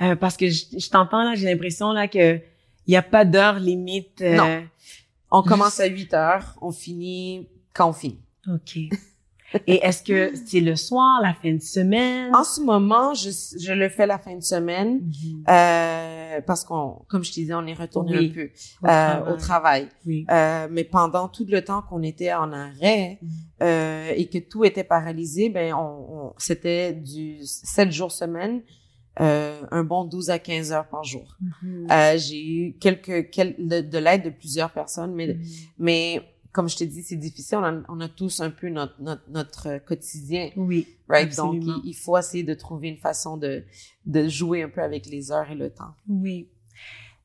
Euh, 0.00 0.14
parce 0.16 0.36
que 0.36 0.48
je, 0.48 0.64
je 0.78 0.88
t'entends 0.90 1.22
là, 1.24 1.34
j'ai 1.34 1.46
l'impression 1.46 1.92
là 1.92 2.06
que 2.08 2.40
il 2.86 2.92
y 2.92 2.96
a 2.96 3.02
pas 3.02 3.24
d'heure 3.24 3.58
limite. 3.58 4.22
euh, 4.22 4.36
Non. 4.36 4.62
on 5.30 5.42
commence 5.42 5.78
à 5.80 5.86
8 5.86 6.14
heures, 6.14 6.56
on 6.62 6.72
finit 6.72 7.48
quand 7.74 7.90
on 7.90 7.92
finit. 7.92 8.18
Ok. 8.48 8.78
Et 9.66 9.76
est-ce 9.84 10.02
que 10.02 10.32
c'est 10.46 10.60
le 10.60 10.76
soir, 10.76 11.20
la 11.22 11.34
fin 11.34 11.52
de 11.54 11.60
semaine? 11.62 12.34
En 12.34 12.44
ce 12.44 12.60
moment, 12.60 13.14
je, 13.14 13.30
je 13.58 13.72
le 13.72 13.88
fais 13.88 14.06
la 14.06 14.18
fin 14.18 14.36
de 14.36 14.42
semaine 14.42 15.00
Mhm. 15.00 15.44
euh, 15.48 16.40
parce 16.46 16.64
qu'on, 16.64 17.02
comme 17.08 17.24
je 17.24 17.30
te 17.30 17.34
disais, 17.36 17.54
on 17.54 17.66
est 17.66 17.74
retourné 17.74 18.18
Oui, 18.18 18.30
un 18.30 18.34
peu 18.34 18.50
Au 18.82 18.86
euh, 18.86 18.88
travail. 18.88 19.32
au 19.32 19.36
travail. 19.36 19.88
Oui. 20.06 20.26
Euh, 20.30 20.68
mais 20.70 20.84
pendant 20.84 21.28
tout 21.28 21.46
le 21.48 21.62
temps 21.64 21.82
qu'on 21.82 22.02
était 22.02 22.32
en 22.32 22.52
arrêt 22.52 23.18
Mhm. 23.22 23.28
euh, 23.62 24.12
et 24.14 24.26
que 24.28 24.38
tout 24.38 24.64
était 24.64 24.84
paralysé, 24.84 25.48
ben 25.50 25.72
on, 25.74 25.78
on- 26.28 26.32
c'était 26.38 26.92
du 26.92 27.38
7 27.42 27.90
jours 27.90 28.12
semaine, 28.12 28.62
euh, 29.20 29.62
un 29.72 29.82
bon 29.82 30.04
12 30.04 30.30
à 30.30 30.38
15 30.38 30.70
heures 30.72 30.86
par 30.88 31.02
jour. 31.04 31.36
Mhm. 31.62 31.86
Euh, 31.90 32.18
j'ai 32.18 32.44
eu 32.46 32.76
quelques 32.78 33.30
quel- 33.30 33.56
de, 33.58 33.80
de 33.80 33.98
l'aide 33.98 34.24
de 34.24 34.30
plusieurs 34.30 34.70
personnes, 34.70 35.14
mais 35.14 35.28
Mhm. 35.28 35.42
mais 35.78 36.22
comme 36.52 36.68
je 36.68 36.76
te 36.76 36.84
dis, 36.84 37.02
c'est 37.02 37.16
difficile. 37.16 37.58
On 37.58 37.64
a, 37.64 37.82
on 37.88 38.00
a 38.00 38.08
tous 38.08 38.40
un 38.40 38.50
peu 38.50 38.68
notre 38.68 39.00
notre, 39.00 39.22
notre 39.30 39.78
quotidien, 39.84 40.50
Oui. 40.56 40.86
right? 41.08 41.34
Donc 41.36 41.62
il, 41.62 41.80
il 41.84 41.94
faut 41.94 42.16
essayer 42.16 42.42
de 42.44 42.54
trouver 42.54 42.88
une 42.88 42.96
façon 42.96 43.36
de 43.36 43.64
de 44.06 44.28
jouer 44.28 44.62
un 44.62 44.68
peu 44.68 44.82
avec 44.82 45.06
les 45.06 45.30
heures 45.30 45.50
et 45.50 45.54
le 45.54 45.70
temps. 45.70 45.94
Oui. 46.08 46.48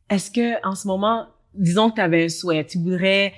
Est-ce 0.09 0.29
que 0.29 0.65
en 0.67 0.75
ce 0.75 0.87
moment, 0.87 1.27
disons 1.53 1.89
que 1.89 1.95
tu 1.95 2.01
avais 2.01 2.25
un 2.25 2.29
souhait, 2.29 2.65
tu 2.65 2.77
voudrais, 2.77 3.33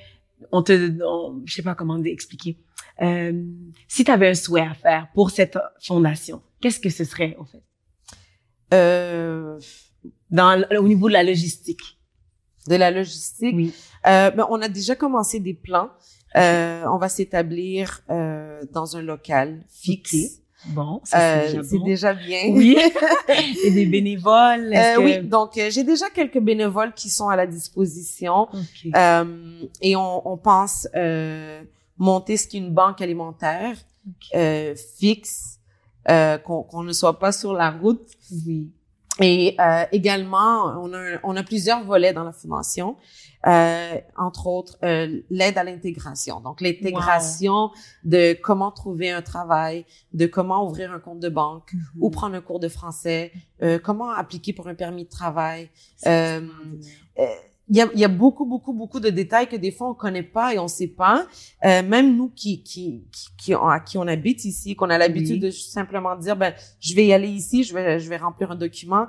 on 0.51 0.61
te, 0.63 0.73
on, 1.03 1.41
je 1.45 1.53
sais 1.53 1.61
pas 1.63 1.75
comment 1.75 2.01
expliquer. 2.03 2.57
Euh, 3.01 3.43
si 3.87 4.03
tu 4.03 4.11
avais 4.11 4.29
un 4.29 4.33
souhait 4.33 4.61
à 4.67 4.73
faire 4.73 5.07
pour 5.13 5.29
cette 5.29 5.57
fondation, 5.81 6.41
qu'est-ce 6.61 6.79
que 6.79 6.89
ce 6.89 7.03
serait 7.03 7.35
au 7.39 7.45
fait? 7.45 7.61
Euh, 8.73 9.59
dans, 10.31 10.63
au 10.79 10.87
niveau 10.87 11.07
de 11.07 11.13
la 11.13 11.23
logistique. 11.23 11.94
De 12.67 12.75
la 12.75 12.91
logistique. 12.91 13.53
Oui. 13.55 13.73
Euh, 14.07 14.31
ben, 14.31 14.45
on 14.49 14.61
a 14.61 14.67
déjà 14.67 14.95
commencé 14.95 15.39
des 15.39 15.53
plans. 15.53 15.89
Euh, 16.35 16.83
on 16.91 16.97
va 16.97 17.07
s'établir 17.09 18.01
euh, 18.09 18.61
dans 18.73 18.97
un 18.97 19.01
local 19.01 19.63
fixe. 19.69 20.41
Bon, 20.69 20.99
ça, 21.03 21.19
Euh, 21.19 21.41
c'est 21.45 21.51
déjà 21.53 21.63
c'est 21.63 21.77
bon. 21.77 21.85
déjà 21.85 22.13
bien. 22.13 22.41
Oui. 22.49 22.77
Et 23.65 23.71
des 23.71 23.85
bénévoles. 23.85 24.73
Euh, 24.75 24.95
que- 24.95 25.01
Oui, 25.01 25.19
donc 25.19 25.57
euh, 25.57 25.69
j'ai 25.69 25.83
déjà 25.83 26.09
quelques 26.09 26.39
bénévoles 26.39 26.93
qui 26.93 27.09
sont 27.09 27.29
à 27.29 27.35
la 27.35 27.45
disposition 27.45 28.47
Ok. 28.51 28.87
Euh, 28.95 29.61
et 29.81 29.95
on, 29.95 30.27
on 30.27 30.37
pense 30.37 30.87
euh, 30.95 31.61
monter 31.97 32.35
ce 32.35 32.47
qui 32.47 32.57
est 32.57 32.61
une 32.61 32.73
banque 32.73 32.99
alimentaire 33.01 33.77
Ok. 34.07 34.35
euh, 34.35 34.75
fixe, 34.99 35.59
euh, 36.09 36.37
qu'on 36.39 36.63
qu'on 36.63 36.83
ne 36.83 36.93
soit 36.93 37.19
pas 37.19 37.31
sur 37.31 37.53
la 37.53 37.69
route. 37.69 38.07
Oui. 38.47 38.71
Et 39.21 39.55
euh, 39.59 39.85
également, 39.93 40.65
on 40.83 40.91
a, 40.93 40.97
un- 40.97 41.19
on 41.23 41.35
a 41.37 41.43
plusieurs 41.43 41.83
volets 41.85 42.11
dans 42.11 42.25
la 42.25 42.33
fondation, 42.33 42.97
euh, 43.47 43.95
entre 44.17 44.47
autres 44.47 44.77
euh, 44.83 45.21
l'aide 45.29 45.57
à 45.57 45.63
l'intégration. 45.63 46.41
Donc 46.41 46.59
l'intégration 46.59 47.71
de 48.03 48.33
comment 48.33 48.71
trouver 48.71 49.11
un 49.11 49.21
travail, 49.21 49.85
de 50.13 50.25
comment 50.25 50.65
ouvrir 50.67 50.91
un 50.91 50.99
compte 50.99 51.21
de 51.21 51.29
banque, 51.29 51.71
ou 52.01 52.09
prendre 52.09 52.35
un 52.35 52.41
cours 52.41 52.59
de 52.59 52.67
français, 52.67 53.31
euh, 53.63 53.79
comment 53.79 54.09
appliquer 54.11 54.51
pour 54.51 54.67
un 54.67 54.75
permis 54.75 55.05
de 55.05 55.09
travail. 55.09 55.69
Il 57.67 57.77
y 57.77 57.81
a, 57.81 57.89
il 57.95 57.99
y 57.99 58.03
a 58.05 58.07
beaucoup, 58.09 58.45
beaucoup, 58.45 58.73
beaucoup 58.73 58.99
de 58.99 59.09
détails 59.09 59.47
que 59.47 59.55
des 59.55 59.71
fois 59.71 59.89
on 59.89 59.93
connaît 59.95 60.21
pas 60.23 60.53
et 60.53 60.59
on 60.59 60.67
sait 60.67 60.87
pas. 60.87 61.25
Euh, 61.63 61.81
même 61.81 62.15
nous 62.15 62.29
qui, 62.29 62.61
qui, 62.61 63.03
qui, 63.39 63.53
à 63.55 63.79
qui 63.79 63.97
on 63.97 64.07
habite 64.07 64.45
ici, 64.45 64.75
qu'on 64.75 64.89
a 64.91 64.97
l'habitude 64.99 65.41
Oui. 65.43 65.49
de 65.49 65.49
simplement 65.51 66.15
dire, 66.15 66.35
ben, 66.35 66.53
je 66.79 66.93
vais 66.95 67.07
y 67.07 67.13
aller 67.13 67.29
ici, 67.29 67.63
je 67.63 67.73
vais, 67.73 67.99
je 67.99 68.07
vais 68.07 68.17
remplir 68.17 68.51
un 68.51 68.55
document. 68.55 69.07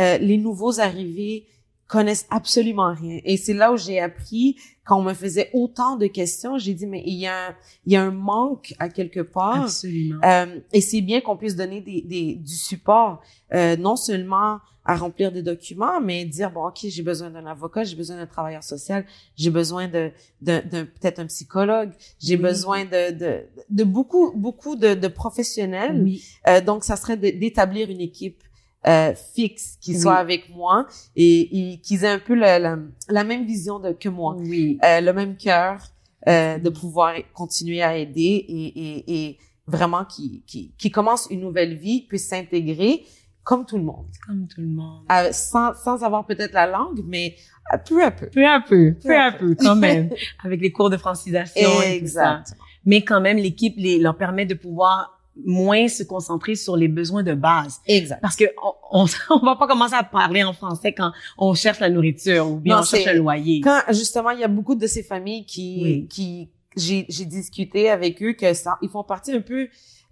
Euh, 0.00 0.18
les 0.18 0.36
nouveaux 0.36 0.80
arrivés 0.80 1.46
connaissent 1.86 2.26
absolument 2.30 2.92
rien. 2.94 3.20
Et 3.24 3.36
c'est 3.36 3.52
là 3.52 3.70
où 3.72 3.76
j'ai 3.76 4.00
appris, 4.00 4.56
quand 4.84 4.98
on 4.98 5.02
me 5.02 5.12
faisait 5.14 5.50
autant 5.52 5.96
de 5.96 6.06
questions, 6.06 6.56
j'ai 6.56 6.72
dit, 6.74 6.86
mais 6.86 7.02
il 7.06 7.18
y 7.20 7.26
a, 7.26 7.50
un- 7.50 7.54
il 7.84 7.92
y 7.92 7.96
a 7.96 8.02
un 8.02 8.10
manque 8.10 8.72
à 8.78 8.88
quelque 8.88 9.20
part. 9.20 9.64
Absolument. 9.64 10.18
Euh, 10.24 10.58
et 10.72 10.80
c'est 10.80 11.02
bien 11.02 11.20
qu'on 11.20 11.36
puisse 11.36 11.54
donner 11.54 11.82
des, 11.82 12.00
des, 12.00 12.34
du 12.36 12.54
support, 12.54 13.20
euh, 13.52 13.76
non 13.76 13.94
seulement 13.96 14.58
à 14.84 14.96
remplir 14.96 15.30
des 15.30 15.42
documents, 15.42 16.00
mais 16.00 16.24
dire 16.24 16.50
bon 16.50 16.66
ok 16.66 16.78
j'ai 16.88 17.02
besoin 17.02 17.30
d'un 17.30 17.46
avocat, 17.46 17.84
j'ai 17.84 17.94
besoin 17.96 18.16
d'un 18.16 18.26
travailleur 18.26 18.64
social, 18.64 19.04
j'ai 19.36 19.50
besoin 19.50 19.86
de, 19.88 20.10
de, 20.40 20.60
d'un 20.70 20.84
peut-être 20.86 21.20
un 21.20 21.26
psychologue, 21.26 21.92
j'ai 22.20 22.34
Oui. 22.36 22.42
besoin 22.42 22.84
de, 22.84 23.12
de, 23.12 23.40
de 23.70 23.84
beaucoup 23.84 24.32
beaucoup 24.36 24.74
de, 24.76 24.94
de 24.94 25.08
professionnels. 25.08 26.00
oui. 26.02 26.24
Euh, 26.48 26.60
donc 26.60 26.82
ça 26.84 26.96
serait 26.96 27.16
de- 27.16 27.30
d'établir 27.38 27.90
une 27.90 28.00
équipe 28.00 28.42
euh, 28.88 29.14
fixe 29.34 29.76
qui 29.80 29.92
Oui. 29.92 30.00
soit 30.00 30.16
avec 30.16 30.48
moi 30.50 30.86
et, 31.14 31.72
et 31.72 31.78
qu'ils 31.78 32.02
aient 32.02 32.08
un 32.08 32.18
peu 32.18 32.34
la, 32.34 32.58
la, 32.58 32.76
la 33.08 33.22
même 33.24 33.46
vision 33.46 33.78
de, 33.78 33.92
que 33.92 34.08
moi 34.08 34.34
Oui. 34.38 34.78
euh, 34.84 35.00
le 35.00 35.12
même 35.12 35.36
cœur 35.36 35.92
euh, 36.28 36.58
de 36.58 36.70
pouvoir 36.70 37.14
continuer 37.34 37.82
à 37.82 37.96
aider 37.96 38.20
et, 38.48 38.66
et, 38.66 39.26
et 39.26 39.38
vraiment 39.68 40.04
qui, 40.04 40.42
qui, 40.48 40.72
qui 40.76 40.90
commence 40.90 41.28
une 41.30 41.40
nouvelle 41.40 41.76
vie, 41.76 42.02
puisse 42.02 42.26
s'intégrer 42.28 43.04
comme 43.44 43.66
tout 43.66 43.76
le 43.76 43.84
monde, 43.84 44.06
Comme 44.26 44.46
tout 44.46 44.60
le 44.60 44.68
monde. 44.68 45.04
Euh, 45.10 45.32
sans, 45.32 45.74
sans 45.74 46.02
avoir 46.04 46.24
peut-être 46.26 46.52
la 46.52 46.66
langue, 46.66 47.00
mais 47.06 47.34
euh, 47.72 47.76
peu 47.78 48.02
à 48.04 48.10
peu. 48.10 48.26
Peu 48.28 48.46
à 48.46 48.60
peu, 48.60 48.94
peu, 48.94 49.08
Peu 49.08 49.16
à 49.16 49.24
à 49.26 49.32
peu, 49.32 49.54
quand 49.58 49.76
même, 49.76 50.10
avec 50.44 50.60
les 50.60 50.70
cours 50.72 50.90
de 50.90 50.96
francisation 50.96 51.60
et 51.82 52.00
tout 52.00 52.06
ça. 52.08 52.42
Exact. 52.42 52.54
Mais 52.84 53.02
quand 53.02 53.20
même, 53.20 53.36
l'équipe 53.38 53.74
les, 53.76 53.98
leur 53.98 54.16
permet 54.16 54.46
de 54.46 54.54
pouvoir 54.54 55.18
moins 55.46 55.88
se 55.88 56.02
concentrer 56.02 56.54
sur 56.56 56.76
les 56.76 56.88
besoins 56.88 57.22
de 57.22 57.32
base. 57.34 57.80
Exact. 57.86 58.20
Parce 58.20 58.36
que 58.36 58.44
on, 58.62 59.04
on, 59.04 59.06
on 59.30 59.44
va 59.46 59.56
pas 59.56 59.66
commencer 59.66 59.94
à 59.94 60.04
parler 60.04 60.44
en 60.44 60.52
français 60.52 60.92
quand 60.92 61.10
on 61.38 61.54
cherche 61.54 61.80
la 61.80 61.88
nourriture 61.88 62.48
ou 62.50 62.56
bien 62.58 62.76
Non, 62.76 62.82
on 62.82 62.84
cherche 62.84 63.06
le 63.06 63.18
loyer. 63.18 63.60
Quand 63.62 63.80
justement 63.90 64.30
il 64.30 64.40
y 64.40 64.44
a 64.44 64.48
beaucoup 64.48 64.74
de 64.74 64.86
ces 64.86 65.02
familles 65.02 65.46
qui 65.46 65.80
Oui. 65.82 66.06
qui 66.08 66.50
j'ai 66.76 67.06
j'ai 67.08 67.24
discuté 67.24 67.88
avec 67.90 68.22
eux 68.22 68.34
que 68.34 68.52
ça 68.54 68.76
ils 68.82 68.88
font 68.90 69.04
partie 69.04 69.32
un 69.32 69.40
peu 69.40 69.68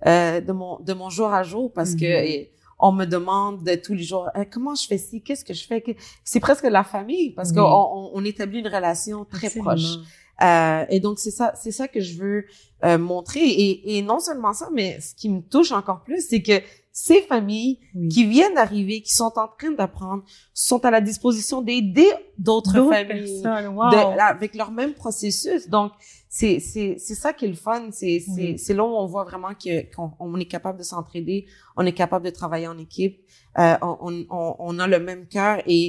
euh, 0.07 0.41
de 0.41 0.53
mon 0.53 0.79
de 0.81 0.93
mon 0.95 1.11
jour 1.11 1.33
à 1.33 1.43
jour 1.43 1.71
parce 1.73 1.95
que 1.95 2.05
Mhm. 2.05 2.27
et, 2.27 2.51
on 2.83 2.93
me 2.93 3.05
demande 3.05 3.63
de 3.65 3.75
tous 3.75 3.95
les 3.95 4.03
jours 4.05 4.29
Eh, 4.39 4.47
comment 4.47 4.75
je 4.75 4.87
fais 4.87 4.99
ci? 4.99 5.23
Qu'est-ce 5.23 5.45
que 5.45 5.55
je 5.55 5.65
fais? 5.67 5.81
Que- 5.81 5.93
c'est 6.25 6.41
presque 6.41 6.65
la 6.65 6.85
famille 6.85 7.31
parce 7.35 7.51
Oui. 7.51 7.57
qu'on 7.57 7.63
on, 7.63 8.11
on 8.15 8.25
établit 8.25 8.61
une 8.61 8.69
relation 8.69 9.25
très 9.25 9.47
Absolument. 9.49 9.71
proche 9.71 9.97
Euh, 10.43 10.87
et 10.89 11.01
donc 11.01 11.19
c'est 11.19 11.31
ça, 11.31 11.53
c'est 11.55 11.71
ça 11.71 11.87
que 11.87 12.01
je 12.01 12.17
veux 12.19 12.45
euh, 12.85 12.97
montrer. 12.97 13.41
Et, 13.47 13.99
et 13.99 14.03
non 14.03 14.21
seulement 14.21 14.55
ça, 14.55 14.69
mais 14.73 14.99
ce 15.01 15.15
qui 15.15 15.29
me 15.29 15.43
touche 15.43 15.71
encore 15.71 16.03
plus, 16.03 16.27
c'est 16.27 16.41
que 16.41 16.63
ces 17.07 17.21
familles 17.33 17.79
Oui. 17.95 18.09
qui 18.13 18.23
viennent 18.35 18.55
d'arriver, 18.61 18.97
qui 19.07 19.15
sont 19.21 19.33
en 19.45 19.49
train 19.59 19.73
d'apprendre, 19.81 20.23
sont 20.53 20.81
à 20.85 20.91
la 20.97 21.01
disposition 21.11 21.59
d'aider 21.69 22.11
d'autres 22.47 22.79
familles 22.93 23.43
wow. 23.79 23.91
de- 23.95 24.21
avec 24.35 24.55
leur 24.61 24.71
même 24.81 24.95
processus. 25.03 25.63
Donc 25.77 25.93
c'est 26.29 26.57
c'est 26.71 26.91
c'est 27.05 27.15
ça 27.25 27.31
qui 27.37 27.43
est 27.47 27.53
le 27.57 27.61
fun. 27.67 27.83
C'est 28.01 28.17
c'est 28.35 28.51
Oui. 28.53 28.59
c'est 28.59 28.75
là 28.79 28.85
où 28.85 28.95
on 29.05 29.07
voit 29.15 29.25
vraiment 29.31 29.55
que 29.65 29.75
qu'on 29.95 30.09
on 30.19 30.39
est 30.45 30.51
capable 30.57 30.79
de 30.79 30.87
s'entraider, 30.93 31.39
on 31.79 31.85
est 31.91 31.93
capable 32.05 32.25
de 32.31 32.31
travailler 32.41 32.69
en 32.75 32.79
équipe, 32.87 33.17
euh, 33.59 33.77
on, 33.83 34.13
on 34.41 34.47
on 34.69 34.79
a 34.85 34.87
le 34.95 35.01
même 35.09 35.25
cœur 35.37 35.57
et 35.67 35.85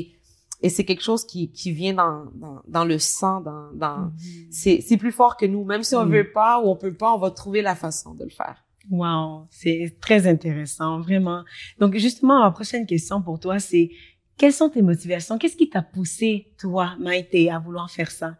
et 0.63 0.69
c'est 0.75 0.85
quelque 0.89 1.03
chose 1.11 1.23
qui 1.31 1.51
qui 1.59 1.69
vient 1.81 1.95
dans 2.01 2.15
dans 2.43 2.57
dans 2.75 2.85
le 2.91 2.97
sang, 2.99 3.41
dans 3.49 3.65
dans 3.83 3.97
Mhm. 3.97 4.11
c'est 4.59 4.77
c'est 4.87 4.97
plus 5.03 5.11
fort 5.19 5.35
que 5.39 5.45
nous. 5.53 5.63
Même 5.73 5.83
si 5.83 5.93
on 5.95 6.05
Oui. 6.05 6.11
veut 6.17 6.31
pas 6.41 6.53
ou 6.61 6.65
on 6.73 6.77
peut 6.85 6.93
pas, 7.03 7.09
on 7.15 7.19
va 7.25 7.31
trouver 7.41 7.61
la 7.71 7.75
façon 7.85 8.13
de 8.19 8.23
le 8.23 8.35
faire. 8.41 8.57
Wow, 8.89 9.47
c'est 9.50 9.95
très 10.01 10.27
intéressant, 10.27 11.00
vraiment. 11.00 11.43
Donc 11.79 11.95
justement, 11.97 12.39
ma 12.39 12.51
prochaine 12.51 12.85
question 12.85 13.21
pour 13.21 13.39
toi, 13.39 13.59
c'est 13.59 13.91
quelles 14.38 14.53
sont 14.53 14.69
tes 14.69 14.81
motivations? 14.81 15.38
Qu'est-ce 15.38 15.55
qui 15.55 15.69
t'a 15.69 15.83
poussé, 15.83 16.51
toi, 16.59 16.95
Maïté, 17.00 17.51
à 17.51 17.59
vouloir 17.59 17.91
faire 17.91 18.09
ça? 18.09 18.38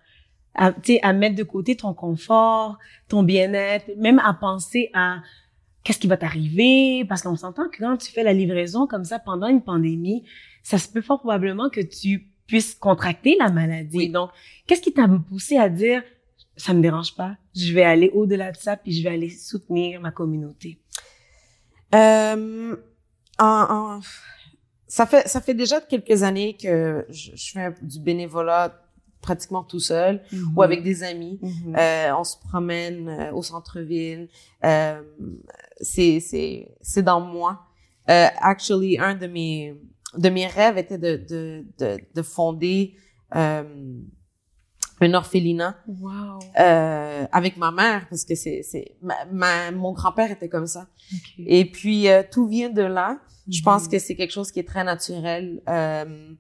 À, 0.56 0.74
tu 0.74 0.94
sais, 0.94 1.00
à 1.04 1.14
mettre 1.14 1.36
de 1.36 1.44
côté 1.44 1.76
ton 1.76 1.94
confort, 1.94 2.78
ton 3.08 3.24
bien-être, 3.24 3.86
même 3.98 4.20
à 4.20 4.34
penser 4.34 4.90
à 4.94 5.22
qu'est-ce 5.84 6.00
qui 6.00 6.08
va 6.08 6.18
t'arriver? 6.18 7.06
Parce 7.06 7.22
qu'on 7.22 7.36
s'entend 7.36 7.70
que 7.70 7.78
quand 7.78 7.98
tu 7.98 8.12
fais 8.12 8.24
la 8.24 8.34
livraison 8.34 8.88
comme 8.88 9.06
ça 9.06 9.20
pendant 9.20 9.48
une 9.48 9.62
pandémie, 9.62 10.24
ça 10.64 10.78
se 10.78 10.90
peut 10.90 11.02
fort 11.02 11.20
probablement 11.20 11.70
que 11.70 11.82
tu 11.82 12.28
puisses 12.48 12.76
contracter 12.76 13.38
la 13.40 13.50
maladie. 13.50 13.98
Oui. 13.98 14.10
Donc, 14.10 14.32
qu'est-ce 14.68 14.82
qui 14.82 14.94
t'a 14.94 15.08
poussé 15.08 15.58
à 15.58 15.70
dire 15.70 16.04
ça 16.58 16.74
me 16.74 16.82
dérange 16.82 17.16
pas, 17.16 17.36
je 17.56 17.74
vais 17.74 17.84
aller 17.84 18.10
au-delà 18.14 18.52
de 18.52 18.58
ça, 18.58 18.76
puis 18.78 18.92
je 18.92 19.04
vais 19.04 19.10
aller 19.16 19.30
soutenir 19.30 20.00
ma 20.02 20.12
communauté. 20.12 20.80
Euh, 21.96 22.76
en, 23.40 23.46
en- 23.70 24.00
ça 24.88 25.06
fait 25.06 25.28
ça 25.28 25.40
fait 25.42 25.54
déjà 25.54 25.80
quelques 25.82 26.24
années 26.24 26.56
que 26.62 27.06
je, 27.10 27.32
je 27.36 27.52
fais 27.54 27.74
du 27.82 28.00
bénévolat 28.00 28.78
pratiquement 29.22 29.64
tout 29.64 29.80
seul 29.80 30.22
ou 30.56 30.62
avec 30.64 30.84
des 30.84 31.04
amis. 31.04 31.40
Mhm. 31.42 31.76
Euh, 31.78 32.16
on 32.18 32.24
se 32.24 32.38
promène 32.38 33.08
euh, 33.08 33.32
au 33.34 33.44
centre-ville. 33.44 34.28
Euh, 34.66 35.02
c'est 35.80 36.20
c'est 36.20 36.76
c'est 36.82 37.04
dans 37.04 37.22
moi. 37.22 37.62
Euh, 38.10 38.28
actually, 38.42 38.98
un 39.00 39.16
de 39.16 39.28
mes 39.28 39.76
de 40.18 40.30
mes 40.30 40.48
rêves 40.48 40.78
était 40.78 40.98
de 40.98 41.18
de 41.30 41.66
de, 41.80 41.98
de 42.14 42.22
fonder 42.22 42.96
euh, 43.36 43.64
un 45.04 45.14
orphelinat 45.14 45.76
Wow. 45.88 46.40
euh, 46.60 47.26
avec 47.32 47.58
ma 47.58 47.72
mère 47.72 48.08
parce 48.10 48.24
que 48.26 48.36
c'est 48.36 48.62
c'est 48.64 48.96
ma, 49.02 49.16
ma- 49.32 49.72
mon 49.72 49.92
grand-père 49.94 50.32
était 50.32 50.50
comme 50.50 50.68
ça. 50.68 50.88
Et 51.40 51.66
puis 51.66 52.08
euh, 52.10 52.24
tout 52.30 52.48
vient 52.48 52.70
de 52.70 52.82
là. 52.84 53.20
Je 53.50 53.62
pense 53.64 53.86
Mhm. 53.86 53.92
que 53.92 54.00
c'est 54.00 54.16
quelque 54.16 54.32
chose 54.32 54.52
qui 54.52 54.60
est 54.60 54.68
très 54.68 54.84
naturel. 54.84 55.62
Euh, 55.68 56.32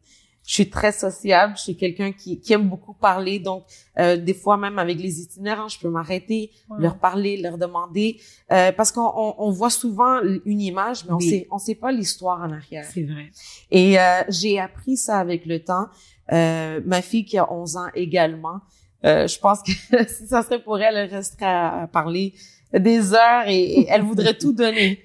je 0.51 0.55
suis 0.55 0.69
très 0.69 0.91
sociable. 0.91 1.53
Je 1.55 1.61
suis 1.61 1.77
quelqu'un 1.77 2.11
qui, 2.11 2.37
qui 2.41 2.51
aime 2.51 2.67
beaucoup 2.67 2.93
parler. 2.93 3.39
Donc, 3.39 3.63
euh, 3.97 4.17
des 4.17 4.33
fois, 4.33 4.57
même 4.57 4.77
avec 4.79 4.99
les 4.99 5.21
itinérants, 5.21 5.69
je 5.69 5.79
peux 5.79 5.87
m'arrêter, 5.89 6.51
Wow. 6.69 6.77
leur 6.79 6.97
parler, 6.97 7.37
leur 7.37 7.57
demander. 7.57 8.19
Euh, 8.51 8.73
parce 8.73 8.91
qu'on 8.91 9.09
on, 9.15 9.35
on 9.37 9.49
voit 9.51 9.69
souvent 9.69 10.19
une 10.43 10.59
image, 10.59 11.05
mais 11.05 11.13
on 11.13 11.17
Oui. 11.23 11.29
sait 11.29 11.47
on 11.51 11.57
sait 11.57 11.75
pas 11.83 11.93
l'histoire 11.93 12.41
en 12.41 12.51
arrière. 12.51 12.83
C'est 12.93 13.03
vrai. 13.03 13.31
Et 13.79 13.97
euh, 13.97 14.23
j'ai 14.27 14.59
appris 14.59 14.97
ça 14.97 15.19
avec 15.19 15.45
le 15.45 15.63
temps. 15.63 15.87
Euh, 16.33 16.81
ma 16.85 17.01
fille 17.01 17.23
qui 17.23 17.37
a 17.37 17.49
11 17.49 17.77
ans 17.77 17.87
également, 17.95 18.59
euh, 19.05 19.27
je 19.27 19.39
pense 19.39 19.59
que 19.63 19.71
si 20.15 20.27
ça 20.27 20.43
serait 20.43 20.61
pour 20.61 20.77
elle, 20.81 20.97
elle 20.97 21.09
resterait 21.09 21.45
à, 21.45 21.83
à 21.83 21.87
parler 21.87 22.33
des 22.73 23.13
heures 23.13 23.47
et, 23.47 23.61
et 23.79 23.85
elle 23.89 24.01
voudrait 24.01 24.37
tout 24.37 24.51
donner. 24.51 24.99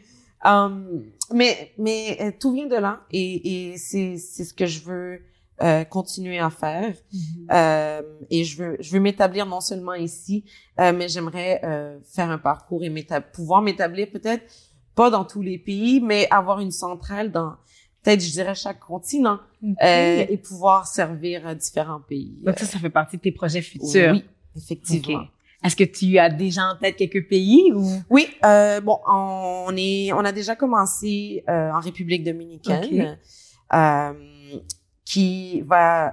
Um, 0.44 1.04
mais 1.32 1.72
mais 1.78 2.36
tout 2.40 2.52
vient 2.52 2.66
de 2.66 2.76
là 2.86 3.00
et, 3.12 3.72
et 3.72 3.76
c'est 3.78 4.16
c'est 4.16 4.44
ce 4.44 4.52
que 4.54 4.66
je 4.66 4.80
veux 4.80 5.20
euh, 5.62 5.84
continuer 5.84 6.38
à 6.38 6.50
faire. 6.50 6.94
Euh, 7.50 8.02
et 8.30 8.44
je 8.44 8.62
veux 8.62 8.76
je 8.80 8.92
veux 8.92 9.00
m'établir 9.00 9.46
non 9.46 9.60
seulement 9.60 9.94
ici, 9.94 10.44
euh, 10.80 10.92
mais 10.92 11.08
j'aimerais 11.08 11.60
euh, 11.64 11.98
faire 12.04 12.30
un 12.30 12.38
parcours 12.38 12.82
et 12.84 12.92
pouvoir 13.32 13.62
m'établir 13.62 14.10
peut-être 14.10 14.44
pas 14.94 15.10
dans 15.10 15.24
tous 15.24 15.42
les 15.42 15.58
pays, 15.58 16.00
mais 16.00 16.26
avoir 16.30 16.60
une 16.60 16.70
centrale 16.70 17.30
dans 17.30 17.54
peut-être 18.02 18.20
je 18.20 18.30
dirais 18.30 18.54
chaque 18.54 18.80
continent 18.80 19.38
Ok. 19.62 19.76
euh, 19.82 20.26
et 20.28 20.36
pouvoir 20.36 20.86
servir 20.86 21.46
à 21.46 21.54
différents 21.54 22.00
pays. 22.00 22.38
Donc 22.42 22.58
ça, 22.58 22.66
ça 22.66 22.78
fait 22.78 22.90
partie 22.90 23.16
de 23.16 23.22
tes 23.22 23.32
projets 23.32 23.62
futurs. 23.62 24.12
Oui, 24.12 24.24
effectivement. 24.56 25.20
Ok. 25.20 25.28
Est-ce 25.64 25.74
que 25.74 25.84
tu 25.84 26.18
as 26.18 26.28
déjà 26.28 26.62
en 26.70 26.76
tête 26.76 26.96
quelques 26.96 27.26
pays 27.28 27.72
ou? 27.74 27.84
Oui, 28.10 28.28
euh, 28.44 28.80
bon, 28.80 28.98
on 29.08 29.74
est, 29.76 30.12
on 30.12 30.24
a 30.24 30.30
déjà 30.30 30.54
commencé 30.54 31.42
euh, 31.48 31.70
en 31.72 31.80
République 31.80 32.22
dominicaine. 32.22 33.18
Euh, 33.72 34.12
qui 35.12 35.60
va 35.60 36.12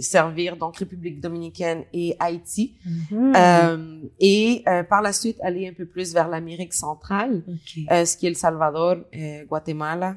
servir 0.00 0.56
donc 0.56 0.78
République 0.78 1.20
dominicaine 1.20 1.84
et 1.92 2.16
Haïti 2.18 2.64
Mhm. 2.86 3.32
euh, 3.36 4.00
et 4.18 4.62
euh, 4.66 4.82
par 4.82 5.02
la 5.02 5.12
suite 5.12 5.36
aller 5.42 5.68
un 5.68 5.74
peu 5.74 5.84
plus 5.84 6.14
vers 6.14 6.26
l'Amérique 6.26 6.72
centrale, 6.72 7.44
euh, 7.90 8.04
ce 8.06 8.16
qui 8.16 8.24
est 8.26 8.30
le 8.30 8.34
Salvador, 8.46 8.96
euh, 9.14 9.44
Guatemala. 9.44 10.16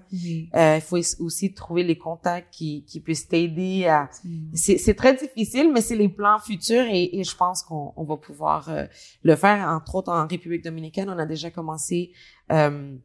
Euh, 0.56 0.76
Il 0.78 0.82
faut 0.82 1.02
aussi 1.28 1.54
trouver 1.54 1.84
les 1.84 1.98
contacts 1.98 2.54
qui, 2.54 2.86
qui 2.86 3.02
puissent 3.02 3.28
t'aider 3.28 3.88
à. 3.88 4.10
C'est 4.54 4.78
c'est 4.78 4.94
très 5.04 5.14
difficile, 5.24 5.68
mais 5.74 5.82
c'est 5.82 5.98
les 5.98 6.08
plans 6.20 6.40
futurs 6.40 6.86
et, 6.98 7.20
et 7.20 7.24
je 7.26 7.36
pense 7.36 7.62
qu'on 7.62 7.92
on 7.98 8.06
va 8.06 8.16
pouvoir 8.16 8.70
euh, 8.70 8.86
le 9.24 9.36
faire. 9.36 9.68
Entre 9.68 9.96
autres, 9.96 10.12
en 10.14 10.26
République 10.28 10.64
dominicaine, 10.64 11.10
on 11.10 11.20
a 11.20 11.26
déjà 11.26 11.50
commencé. 11.52 12.12
Euh, 12.54 12.96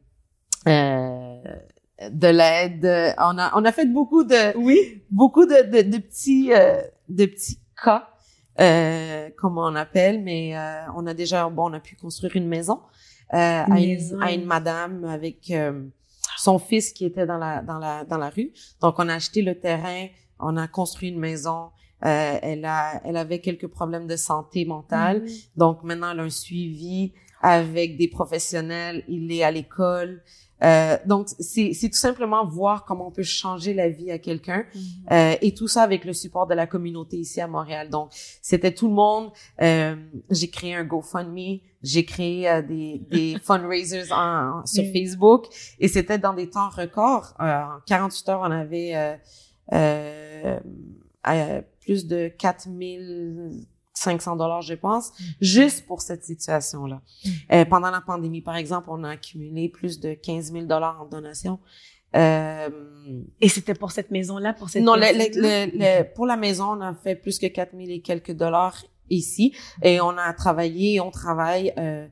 euh, 0.67 1.41
de 2.11 2.27
l'aide, 2.27 2.85
on 3.17 3.37
a 3.37 3.51
on 3.55 3.65
a 3.65 3.71
fait 3.71 3.85
beaucoup 3.85 4.23
de 4.23 4.57
Oui. 4.57 5.03
beaucoup 5.11 5.45
de, 5.45 5.63
de, 5.69 5.81
de 5.89 5.97
petits 5.97 6.51
euh, 6.53 6.81
de 7.09 7.25
petits 7.25 7.59
cas 7.83 8.07
euh, 8.61 9.29
comme 9.37 9.57
on 9.57 9.75
appelle 9.75 10.23
mais 10.23 10.55
euh, 10.57 10.81
on 10.95 11.05
a 11.07 11.13
déjà 11.13 11.49
bon 11.49 11.69
on 11.69 11.73
a 11.73 11.79
pu 11.79 11.95
construire 11.95 12.35
une 12.35 12.47
maison 12.47 12.79
euh, 13.33 13.37
à, 13.37 13.79
une, 13.79 14.21
à 14.21 14.31
une 14.31 14.45
madame 14.45 15.03
avec 15.05 15.51
euh, 15.51 15.83
son 16.37 16.57
fils 16.57 16.93
qui 16.93 17.05
était 17.05 17.25
dans 17.25 17.37
la 17.37 17.61
dans 17.61 17.79
la 17.79 18.03
dans 18.05 18.17
la 18.17 18.29
rue. 18.29 18.51
Donc 18.81 18.95
on 18.97 19.07
a 19.09 19.15
acheté 19.15 19.41
le 19.41 19.55
terrain 19.59 20.07
on 20.39 20.55
a 20.57 20.67
construit 20.67 21.09
une 21.09 21.19
maison 21.19 21.69
euh, 22.05 22.39
elle 22.41 22.63
a 22.65 23.01
elle 23.03 23.17
avait 23.17 23.39
quelques 23.39 23.67
problèmes 23.67 24.07
de 24.07 24.15
santé 24.15 24.63
mentale. 24.63 25.21
Mhm. 25.23 25.29
donc 25.57 25.83
maintenant 25.83 26.11
elle 26.11 26.21
a 26.21 26.23
un 26.23 26.29
suivi 26.29 27.11
avec 27.41 27.97
des 27.97 28.07
professionnels. 28.09 29.03
Il 29.07 29.31
est 29.31 29.43
à 29.43 29.51
l'école 29.51 30.21
euh, 30.63 30.97
donc 31.05 31.27
c'est 31.39 31.71
tout 31.81 31.97
simplement 31.97 32.45
voir 32.45 32.85
comment 32.85 33.07
on 33.07 33.11
peut 33.11 33.23
changer 33.23 33.73
la 33.73 33.89
vie 33.89 34.11
à 34.11 34.19
quelqu'un 34.19 34.65
Mhm. 34.75 34.81
euh, 35.11 35.35
et 35.41 35.53
tout 35.53 35.67
ça 35.67 35.83
avec 35.83 36.05
le 36.05 36.13
support 36.13 36.47
de 36.47 36.53
la 36.53 36.67
communauté 36.67 37.17
ici 37.17 37.39
à 37.41 37.47
Montréal. 37.47 37.89
Donc, 37.89 38.09
c'était 38.41 38.73
tout 38.73 38.87
le 38.87 38.93
monde. 38.93 39.31
Euh, 39.61 39.95
j'ai 40.29 40.49
créé 40.49 40.75
un 40.75 40.83
GoFundMe, 40.83 41.59
j'ai 41.81 42.03
créé 42.05 42.49
euh, 42.49 42.61
des, 42.61 43.01
des 43.09 43.37
fundraisers 43.43 44.11
en, 44.11 44.59
en- 44.61 44.65
sur. 44.65 44.83
Facebook 44.91 45.45
et 45.79 45.87
c'était 45.87 46.17
dans 46.17 46.33
des 46.33 46.49
temps 46.49 46.69
records. 46.69 47.33
Euh, 47.39 47.61
en 47.63 47.79
48 47.85 48.29
heures, 48.29 48.41
on 48.41 48.51
avait 48.51 49.17
euh, 49.73 51.61
plus 51.81 52.05
de 52.07 52.29
4500 54.03 54.35
dollars, 54.35 54.61
je 54.61 54.73
pense, 54.73 55.11
juste 55.41 55.85
pour 55.85 56.01
cette 56.01 56.23
situation-là. 56.23 57.01
Mhm. 57.25 57.31
Euh, 57.51 57.65
pendant 57.65 57.91
la 57.91 58.01
pandémie, 58.01 58.41
par 58.41 58.55
exemple, 58.55 58.87
on 58.91 59.03
a 59.03 59.09
accumulé 59.11 59.69
plus 59.69 59.99
de 59.99 60.13
15 60.13 60.51
000 60.51 60.65
dollars 60.65 61.01
en 61.01 61.05
donations. 61.05 61.59
Euh, 62.15 62.69
Et 63.41 63.49
c'était 63.49 63.75
pour 63.75 63.91
cette 63.91 64.09
maison-là, 64.11 64.53
pour 64.53 64.69
cette 64.69 64.83
non, 64.83 64.95
le, 64.95 65.01
le, 65.01 65.69
le, 65.77 66.13
pour 66.15 66.25
la 66.25 66.37
maison, 66.37 66.71
on 66.77 66.81
a 66.81 66.93
fait 66.95 67.15
plus 67.15 67.37
que 67.37 67.45
4000 67.47 67.91
et 67.91 68.01
quelques 68.01 68.31
dollars 68.31 68.83
ici 69.11 69.55
et 69.83 70.01
on 70.01 70.17
a 70.17 70.33
travaillé, 70.33 70.99
on 71.01 71.11
travaille 71.11 71.71
euh, 71.77 72.07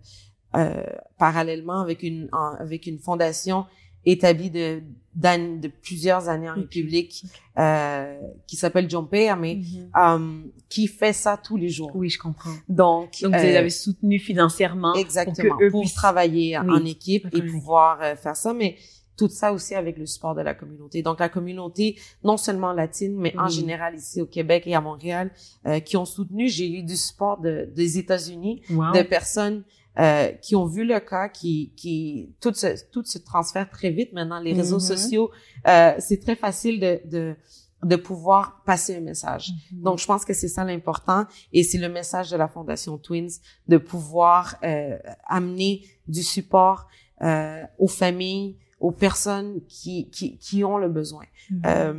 euh, 0.55 0.83
parallèlement 1.17 1.81
avec 1.81 2.03
une 2.03 2.27
en- 2.31 2.55
avec 2.59 2.85
une 2.87 2.99
fondation 2.99 3.65
établie 4.11 4.49
de 4.51 4.81
de 5.15 5.67
plusieurs 5.67 6.29
années 6.29 6.47
en. 6.47 6.53
République 6.53 7.23
euh, 7.57 8.19
qui 8.45 8.55
s'appelle 8.55 8.87
Jompea, 8.87 9.35
mais 9.35 9.55
Mhm. 9.55 9.89
euh, 9.97 10.41
qui 10.69 10.85
fait 10.87 11.11
ça 11.11 11.37
tous 11.43 11.57
les 11.57 11.69
jours. 11.69 11.89
Oui, 11.95 12.07
je 12.09 12.19
comprends. 12.19 12.51
Donc, 12.69 13.19
Donc, 13.23 13.31
vous 13.33 13.39
euh, 13.39 13.41
les 13.43 13.55
avez 13.55 13.71
soutenus 13.71 14.21
financièrement 14.23 14.93
Exactement, 14.93 15.49
pour 15.49 15.57
que 15.57 15.63
eux 15.65 15.71
pour 15.71 15.81
puissent- 15.81 15.95
travailler 15.95 16.55
en- 16.55 16.67
Oui, 16.67 16.79
en 16.81 16.85
équipe 16.85 17.27
et 17.33 17.41
pouvoir 17.41 17.99
euh, 18.03 18.15
faire 18.15 18.35
ça, 18.35 18.53
mais 18.53 18.75
tout 19.17 19.27
ça 19.29 19.51
aussi 19.53 19.73
avec 19.73 19.97
le 19.97 20.05
support 20.05 20.35
de 20.35 20.41
la 20.41 20.53
communauté. 20.53 21.01
Donc 21.01 21.19
la 21.19 21.29
communauté, 21.29 21.97
non 22.23 22.37
seulement 22.37 22.71
latine, 22.71 23.15
mais 23.17 23.33
en 23.39 23.47
général 23.47 23.95
ici 23.95 24.21
au 24.21 24.27
Québec 24.27 24.65
et 24.67 24.75
à 24.75 24.81
Montréal, 24.81 25.31
euh, 25.65 25.79
qui 25.79 25.97
ont 25.97 26.05
soutenu. 26.05 26.47
J'ai 26.47 26.69
eu 26.69 26.83
du 26.83 26.95
support 26.95 27.41
de, 27.41 27.67
des 27.75 27.97
États-Unis, 27.97 28.61
Wow. 28.69 28.91
de 28.93 29.01
personnes 29.01 29.63
euh, 29.99 30.27
qui 30.43 30.55
ont 30.55 30.65
vu 30.65 30.83
le 30.85 30.99
cas, 30.99 31.27
qui, 31.29 31.73
qui 31.75 32.33
tout 32.41 32.53
se, 32.53 32.67
tout 32.91 33.03
se 33.03 33.17
transfère 33.17 33.69
très 33.69 33.89
vite 33.91 34.13
maintenant. 34.13 34.39
Les 34.39 34.53
réseaux 34.53 34.75
Mhm. 34.77 34.81
sociaux, 34.97 35.31
euh, 35.67 35.93
c'est 35.99 36.19
très 36.21 36.35
facile 36.35 36.79
de, 36.79 37.01
de 37.05 37.35
de 37.83 37.95
pouvoir 37.95 38.63
passer 38.65 38.95
un 38.95 39.01
message. 39.01 39.51
Mhm. 39.71 39.81
Donc, 39.83 39.99
je 39.99 40.07
pense 40.07 40.25
que 40.25 40.33
c'est 40.33 40.47
ça 40.47 40.63
l'important 40.63 41.25
et 41.53 41.61
c'est 41.61 41.77
le 41.77 41.89
message 41.89 42.31
de 42.31 42.35
la 42.35 42.47
Fondation 42.47 42.97
Twins 42.97 43.29
de 43.67 43.77
pouvoir 43.77 44.55
euh, 44.63 44.97
amener 45.27 45.83
du 46.07 46.23
support 46.23 46.87
euh, 47.21 47.61
aux 47.77 47.87
familles, 47.87 48.57
aux 48.79 48.89
personnes 48.91 49.61
qui, 49.69 50.09
qui, 50.09 50.39
qui 50.39 50.63
ont 50.63 50.79
le 50.79 50.89
besoin. 50.89 51.25
Euh, 51.67 51.93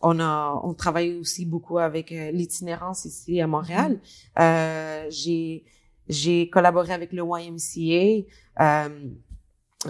on 0.00 0.20
a, 0.20 0.60
on 0.62 0.74
travaille 0.74 1.16
aussi 1.16 1.44
beaucoup 1.44 1.78
avec 1.78 2.12
euh, 2.12 2.30
l'itinérance 2.30 3.04
ici 3.04 3.40
à 3.40 3.48
Montréal. 3.48 3.98
Euh, 4.38 5.06
j'ai, 5.10 5.64
j'ai 6.10 6.48
collaboré 6.50 6.92
avec 6.92 7.12
le 7.12 7.22
YMCA. 7.22 8.26
Euh, 8.60 8.88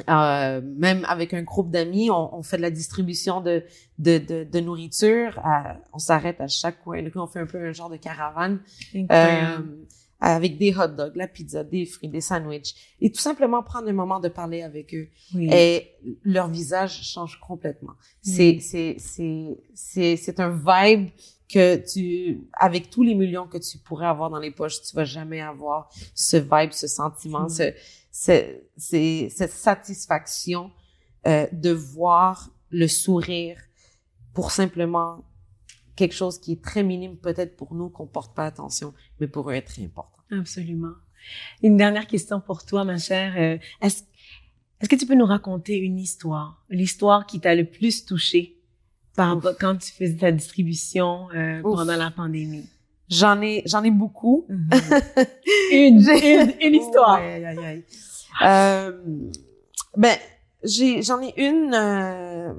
euh, 0.09 0.61
même 0.63 1.05
avec 1.09 1.35
un 1.35 1.43
groupe 1.43 1.73
d'amis, 1.73 2.11
on, 2.11 2.33
on 2.37 2.43
fait 2.45 2.57
de 2.59 2.63
la 2.63 2.71
distribution 2.71 3.41
de 3.41 3.65
de, 3.99 4.19
de, 4.19 4.45
de 4.45 4.61
nourriture. 4.61 5.41
À- 5.43 5.79
on 5.93 5.99
s'arrête 5.99 6.41
à 6.41 6.47
chaque 6.47 6.81
coin 6.85 7.03
rue, 7.03 7.11
on 7.17 7.27
fait 7.27 7.41
un 7.41 7.47
peu 7.47 7.59
un 7.59 7.73
genre 7.73 7.91
de 7.91 7.97
caravane 7.97 8.61
euh, 9.11 9.59
avec 10.21 10.59
des 10.59 10.73
hot 10.77 10.87
dogs, 10.97 11.17
la 11.17 11.27
pizza, 11.27 11.65
des 11.65 11.87
fruits, 11.87 12.09
des 12.09 12.21
sandwichs, 12.21 12.75
et 13.01 13.11
tout 13.11 13.21
simplement 13.21 13.65
prendre 13.65 13.89
un 13.89 13.93
moment 13.93 14.21
de 14.21 14.29
parler 14.29 14.63
avec 14.63 14.95
eux. 14.95 15.09
oui. 15.35 15.49
Et 15.53 15.91
leur 16.23 16.49
visage 16.49 17.03
change 17.03 17.41
complètement. 17.41 17.95
C'est 18.23 18.59
c'est 18.61 18.95
c'est 18.99 19.59
c'est 19.75 20.17
c'est 20.17 20.39
un 20.39 20.51
vibe 20.51 21.09
que 21.53 21.77
tu 21.93 22.49
avec 22.53 22.91
tous 22.91 23.03
les 23.03 23.15
millions 23.15 23.47
que 23.47 23.59
tu 23.59 23.79
pourrais 23.79 24.07
avoir 24.07 24.31
dans 24.31 24.39
les 24.39 24.51
poches, 24.51 24.81
tu 24.83 24.95
vas 24.95 25.05
jamais 25.05 25.41
avoir 25.41 25.89
ce 26.15 26.37
vibe, 26.37 26.73
ce 26.73 26.87
sentiment, 26.87 27.47
Mm. 27.47 27.49
ce, 27.51 27.73
ce 28.77 29.29
cette 29.31 29.53
satisfaction 29.53 30.71
euh, 31.27 31.47
de 31.53 31.71
voir 31.71 32.51
le 32.71 32.87
sourire 32.89 33.59
pour 34.33 34.51
simplement 34.53 35.25
quelque 35.97 36.15
chose 36.15 36.39
qui 36.39 36.53
est 36.53 36.63
très 36.63 36.83
minime 36.83 37.17
peut-être 37.17 37.57
pour 37.57 37.75
nous 37.75 37.91
qu'on 37.91 38.07
porte 38.07 38.35
pas 38.35 38.47
attention, 38.47 38.95
mais 39.19 39.27
pour 39.27 39.51
eux 39.51 39.55
est 39.55 39.63
très 39.63 39.83
important. 39.85 40.19
Absolument. 40.31 40.95
Une 41.63 41.77
dernière 41.77 42.07
question 42.07 42.41
pour 42.41 42.65
toi, 42.65 42.85
ma 42.85 42.97
chère. 42.99 43.35
Euh, 43.37 43.59
Est-ce 43.83 44.05
est-ce 44.81 44.89
que 44.89 44.97
tu 44.97 45.05
peux 45.05 45.15
nous 45.15 45.27
raconter 45.27 45.77
une 45.77 45.99
histoire, 45.99 46.65
l'histoire 46.71 47.27
qui 47.27 47.39
t'a 47.39 47.55
le 47.55 47.67
plus 47.67 48.07
touché? 48.07 48.57
Par 49.41 49.57
quand 49.59 49.77
tu 49.77 49.93
faisais 49.93 50.17
ta 50.17 50.33
distribution 50.33 51.29
euh, 51.35 51.61
pendant 51.63 51.97
la 51.97 52.11
pandémie? 52.11 52.69
J'en 53.09 53.41
ai 53.43 53.63
j'en 53.67 53.83
ai 53.83 53.91
beaucoup. 53.91 54.47
une, 55.73 56.01
J'ai- 56.03 56.35
une, 56.43 56.55
une 56.61 56.75
histoire. 56.83 57.19
Oh, 57.21 57.27
aïe, 57.27 57.45
aïe, 57.45 57.59
aïe. 57.65 57.85
Euh, 58.47 59.03
ben, 59.97 60.17
j'ai, 60.63 61.03
j'en 61.03 61.21
ai 61.21 61.33
une. 61.37 61.75
euh, 61.75 62.53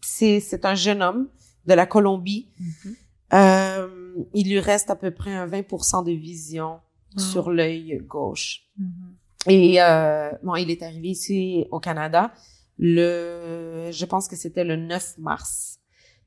c'est, 0.00 0.40
c'est 0.40 0.64
un 0.64 0.74
jeune 0.74 1.02
homme 1.02 1.28
de 1.66 1.74
la 1.74 1.86
Colombie. 1.86 2.48
Mhm. 2.58 2.94
Euh, 3.32 3.88
il 4.34 4.48
lui 4.50 4.60
reste 4.60 4.90
à 4.90 4.96
peu 4.96 5.10
près 5.10 5.32
un 5.32 5.46
20% 5.46 6.04
de 6.04 6.12
vision 6.12 6.80
sur 7.16 7.50
l'œil 7.50 8.00
gauche. 8.06 8.62
Mhm. 8.78 9.14
Et 9.46 9.80
euh, 9.82 10.30
bon, 10.42 10.56
il 10.56 10.70
est 10.70 10.82
arrivé 10.82 11.08
ici 11.10 11.66
au 11.70 11.78
Canada 11.78 12.32
le, 12.78 13.90
je 13.92 14.04
pense 14.04 14.26
que 14.26 14.34
c'était 14.36 14.64
le 14.64 14.74
9 14.76 15.18
mars. 15.18 15.78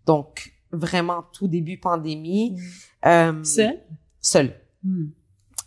Donc 0.07 0.53
vraiment 0.71 1.23
tout 1.33 1.47
début 1.47 1.77
pandémie. 1.77 2.59
Euh, 3.05 3.43
Seul? 3.43 3.79
Seul. 4.19 4.55
Mhm. 4.83 5.11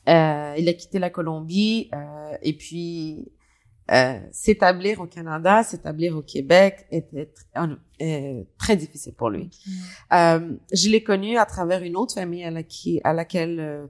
Euh, 0.09 0.55
il 0.59 0.69
a 0.69 0.73
quitté 0.73 0.99
la 0.99 1.11
Colombie 1.11 1.89
euh, 1.95 2.37
et 2.43 2.55
puis 2.57 3.31
euh, 3.93 4.19
s'établir 4.33 5.01
au 5.01 5.07
Canada, 5.07 5.63
s'établir 5.63 6.17
au 6.17 6.23
Québec 6.23 6.87
était 6.91 7.31
tr- 7.55 7.77
euh, 8.03 8.43
très 8.59 8.77
difficile 8.77 9.13
pour 9.15 9.31
lui. 9.31 9.51
Euh, 10.13 10.57
je 10.73 10.89
l'ai 10.89 11.03
connu 11.03 11.37
à 11.37 11.45
travers 11.45 11.83
une 11.83 11.97
autre 11.97 12.15
famille 12.15 12.45
à, 12.45 12.51
la 12.51 12.63
qui, 12.63 13.01
à 13.05 13.13
laquelle 13.13 13.61
euh, 13.61 13.87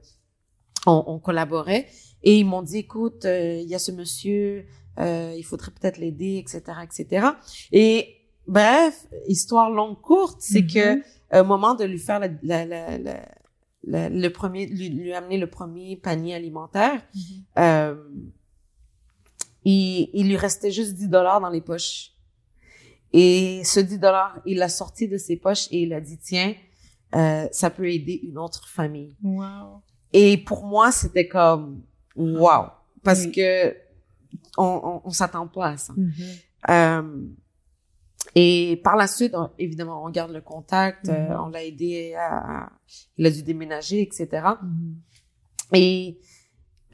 on, 0.85 1.03
on 1.07 1.19
collaborait 1.19 1.87
et 2.23 2.39
ils 2.39 2.45
m'ont 2.45 2.61
dit 2.61 2.79
écoute, 2.79 3.25
euh, 3.25 3.59
il 3.61 3.69
y 3.69 3.75
a 3.75 3.79
ce 3.79 3.91
monsieur, 3.91 4.65
euh, 4.99 5.33
il 5.37 5.43
faudrait 5.43 5.71
peut-être 5.71 5.97
l'aider, 5.97 6.37
etc., 6.37 6.61
etc. 6.83 7.27
Et 7.71 8.17
bref, 8.51 9.07
histoire 9.27 9.69
longue 9.69 9.99
courte, 10.01 10.41
c'est 10.41 10.65
que 10.65 10.95
Mhm. 10.97 11.03
au 11.41 11.43
moment 11.45 11.73
de 11.75 11.85
lui 11.85 11.99
faire 11.99 12.19
la, 12.19 12.27
la, 12.43 12.97
la, 13.85 14.09
le 14.09 14.27
premier, 14.29 14.67
lui, 14.67 14.89
lui 14.89 15.13
amener 15.13 15.37
le 15.37 15.49
premier 15.49 15.95
panier 15.95 16.35
alimentaire, 16.35 17.01
Mhm. 17.15 17.21
euh, 17.59 17.95
il, 19.65 20.09
il 20.13 20.27
lui 20.27 20.37
restait 20.37 20.71
juste 20.71 20.93
10 20.95 21.07
dollars 21.07 21.39
dans 21.41 21.49
les 21.49 21.61
poches. 21.61 22.11
Et 23.13 23.61
ce 23.65 23.79
10 23.79 23.99
dollars, 23.99 24.39
il 24.45 24.57
l'a 24.57 24.69
sorti 24.69 25.07
de 25.07 25.17
ses 25.17 25.35
poches 25.37 25.67
et 25.71 25.83
il 25.83 25.93
a 25.93 25.99
dit, 26.01 26.17
tiens, 26.17 26.53
euh, 27.15 27.47
ça 27.51 27.69
peut 27.69 27.89
aider 27.91 28.19
une 28.23 28.37
autre 28.37 28.67
famille. 28.69 29.15
Wow. 29.23 29.81
Et 30.13 30.37
pour 30.37 30.65
moi, 30.65 30.91
c'était 30.91 31.27
comme, 31.27 31.81
wow. 32.15 32.67
Parce 33.03 33.25
Oui. 33.25 33.31
que 33.31 33.75
on, 34.57 34.63
on, 34.83 35.01
on 35.05 35.09
s'attend 35.11 35.47
pas 35.47 35.69
à 35.69 35.77
ça. 35.77 35.93
Mhm. 35.95 36.13
Euh, 36.69 37.25
et 38.35 38.79
par 38.83 38.95
la 38.95 39.07
suite, 39.07 39.33
on- 39.35 39.49
évidemment, 39.59 40.03
on 40.05 40.09
garde 40.09 40.31
le 40.31 40.41
contact, 40.41 41.09
euh, 41.09 41.29
Mhm. 41.29 41.39
on 41.45 41.47
l'a 41.49 41.63
aidé 41.63 42.13
à, 42.15 42.37
à- 42.63 42.69
il 43.17 43.25
a 43.25 43.29
dû 43.31 43.43
déménager, 43.43 44.01
etc. 44.01 44.27
Mhm. 44.63 44.95
Et 45.73 46.17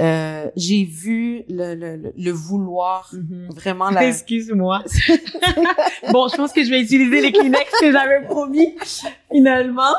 euh, 0.02 0.50
j'ai 0.56 0.84
vu 0.84 1.44
le, 1.50 1.74
le, 1.74 1.96
le, 1.96 2.14
le 2.16 2.32
vouloir 2.32 3.10
Mhm. 3.14 3.48
vraiment 3.52 3.90
la. 3.90 4.06
Excuse-moi. 4.08 4.84
bon, 6.12 6.28
je 6.28 6.36
pense 6.36 6.54
que 6.54 6.64
je 6.64 6.70
vais 6.70 6.82
utiliser 6.82 7.22
les 7.22 7.32
Kleenex 7.32 7.72
que 7.80 7.92
j'avais 7.92 8.24
promis, 8.26 8.76
finalement. 9.32 9.96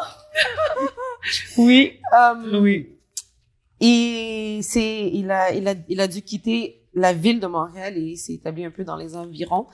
oui. 1.57 1.93
Euh, 2.17 2.61
Oui. 2.61 2.95
Et 3.81 4.59
c'est, 4.63 5.09
il 5.13 5.31
a, 5.31 5.53
il 5.53 5.69
a, 5.69 5.75
il 5.89 6.01
a 6.01 6.09
dû 6.09 6.23
quitter 6.23 6.78
la 6.99 7.13
ville 7.13 7.41
de 7.41 7.47
Montréal 7.47 7.97
et 7.97 8.01
il 8.03 8.17
s'est 8.17 8.35
établi 8.35 8.65
un 8.65 8.71
peu 8.71 8.85
dans 8.85 8.97
les 8.97 9.17
environs. 9.17 9.67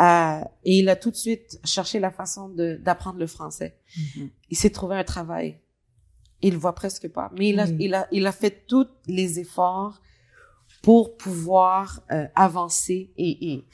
Euh, 0.00 0.40
et 0.64 0.78
il 0.78 0.88
a 0.88 0.96
tout 0.96 1.10
de 1.10 1.16
suite 1.16 1.60
cherché 1.64 2.00
la 2.00 2.10
façon 2.10 2.48
d'apprendre 2.80 3.18
le 3.18 3.26
français. 3.26 3.78
Mhm. 4.16 4.30
Il 4.50 4.56
s'est 4.56 4.70
trouvé 4.70 4.96
un 4.96 5.04
travail. 5.04 5.60
Il 6.42 6.52
le 6.54 6.58
voit 6.58 6.74
presque 6.74 7.08
pas. 7.08 7.30
Mais 7.38 7.48
il 7.50 7.60
a, 7.60 7.64
Oui. 7.66 7.76
il 7.80 7.94
a, 7.94 8.06
il 8.12 8.26
a 8.26 8.32
fait 8.32 8.66
tous 8.66 8.88
les 9.06 9.38
efforts 9.40 10.00
pour 10.82 11.16
pouvoir 11.16 12.02
euh, 12.10 12.26
avancer 12.34 13.12
et, 13.16 13.52
et, 13.52 13.64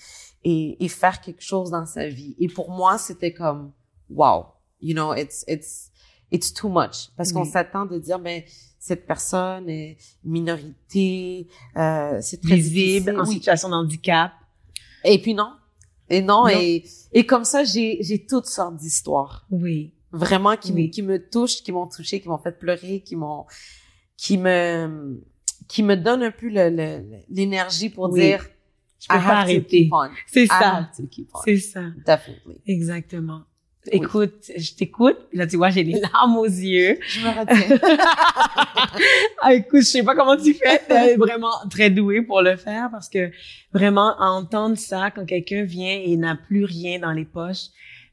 et, 0.44 0.84
et 0.84 0.88
faire 0.88 1.20
quelque 1.20 1.42
chose 1.42 1.70
dans 1.70 1.86
sa 1.86 2.06
vie. 2.06 2.36
Et 2.38 2.46
pour 2.48 2.70
moi, 2.70 2.98
c'était 2.98 3.32
comme, 3.32 3.72
wow, 4.08 4.46
you 4.80 4.94
know, 4.94 5.14
it's, 5.14 5.44
it's, 5.48 5.90
it's 6.30 6.52
too 6.54 6.68
much. 6.68 7.10
Parce 7.16 7.32
qu'on 7.32 7.44
s'attend 7.44 7.86
de 7.86 7.98
dire, 7.98 8.20
ben, 8.20 8.42
cette 8.82 9.06
personne 9.06 9.68
est 9.68 9.98
minorité, 10.24 11.46
euh, 11.76 12.18
c'est 12.22 12.40
très 12.40 12.56
Visible, 12.56 13.14
en 13.20 13.26
Oui. 13.28 13.34
situation 13.34 13.68
de 13.68 13.74
handicap. 13.74 14.32
Et 15.04 15.20
puis 15.20 15.34
non. 15.34 15.52
Et 16.08 16.22
non, 16.22 16.44
Non. 16.44 16.48
Et, 16.48 16.84
et 17.12 17.24
comme 17.26 17.44
ça, 17.44 17.62
j'ai, 17.62 17.98
j'ai 18.00 18.26
toutes 18.26 18.46
sortes 18.46 18.76
d'histoires. 18.76 19.46
Oui. 19.50 19.92
Vraiment 20.12 20.56
qui, 20.56 20.72
Oui. 20.72 20.90
qui 20.90 21.02
me 21.02 21.18
touchent, 21.30 21.62
qui 21.62 21.70
m'ont 21.72 21.86
touché, 21.86 22.20
qui 22.20 22.28
m'ont 22.28 22.38
fait 22.38 22.58
pleurer, 22.58 23.00
qui 23.00 23.14
m'ont, 23.16 23.44
qui 24.16 24.38
me, 24.38 25.22
qui 25.68 25.82
me 25.84 25.94
donnent 25.96 26.22
un 26.24 26.32
peu 26.32 26.48
l'énergie 27.28 27.90
pour 27.90 28.10
Oui. 28.10 28.20
dire, 28.20 28.44
Je 28.98 29.06
peux 29.08 29.14
I 29.14 29.18
pas 29.18 29.36
arrêter. 29.40 29.90
C'est 30.26 30.46
ça. 30.46 30.90
C'est 31.44 31.56
ça. 31.58 31.82
Definitely. 32.06 32.60
Exactement. 32.66 33.42
Écoute, 33.90 34.50
je 34.56 34.74
t'écoute. 34.74 35.16
Là, 35.32 35.46
tu 35.46 35.56
vois, 35.56 35.70
j'ai 35.70 35.82
les 35.82 36.00
larmes 36.00 36.36
aux 36.36 36.44
yeux. 36.44 36.98
Je 37.08 37.20
me 37.20 37.28
retiens. 37.28 37.78
Ah, 39.42 39.54
écoute, 39.54 39.80
je 39.80 39.86
sais 39.86 40.02
pas 40.02 40.14
comment 40.14 40.36
tu 40.36 40.52
fais. 40.52 40.80
T'es 40.86 41.16
vraiment 41.16 41.52
très 41.70 41.88
douée 41.88 42.20
pour 42.20 42.42
le 42.42 42.56
faire 42.56 42.90
parce 42.90 43.08
que 43.08 43.30
vraiment 43.72 44.14
entendre 44.18 44.76
ça 44.76 45.10
quand 45.10 45.24
quelqu'un 45.24 45.62
vient 45.62 45.98
et 45.98 46.16
n'a 46.16 46.36
plus 46.36 46.64
rien 46.64 46.98
dans 46.98 47.12
les 47.12 47.24
poches, 47.24 47.68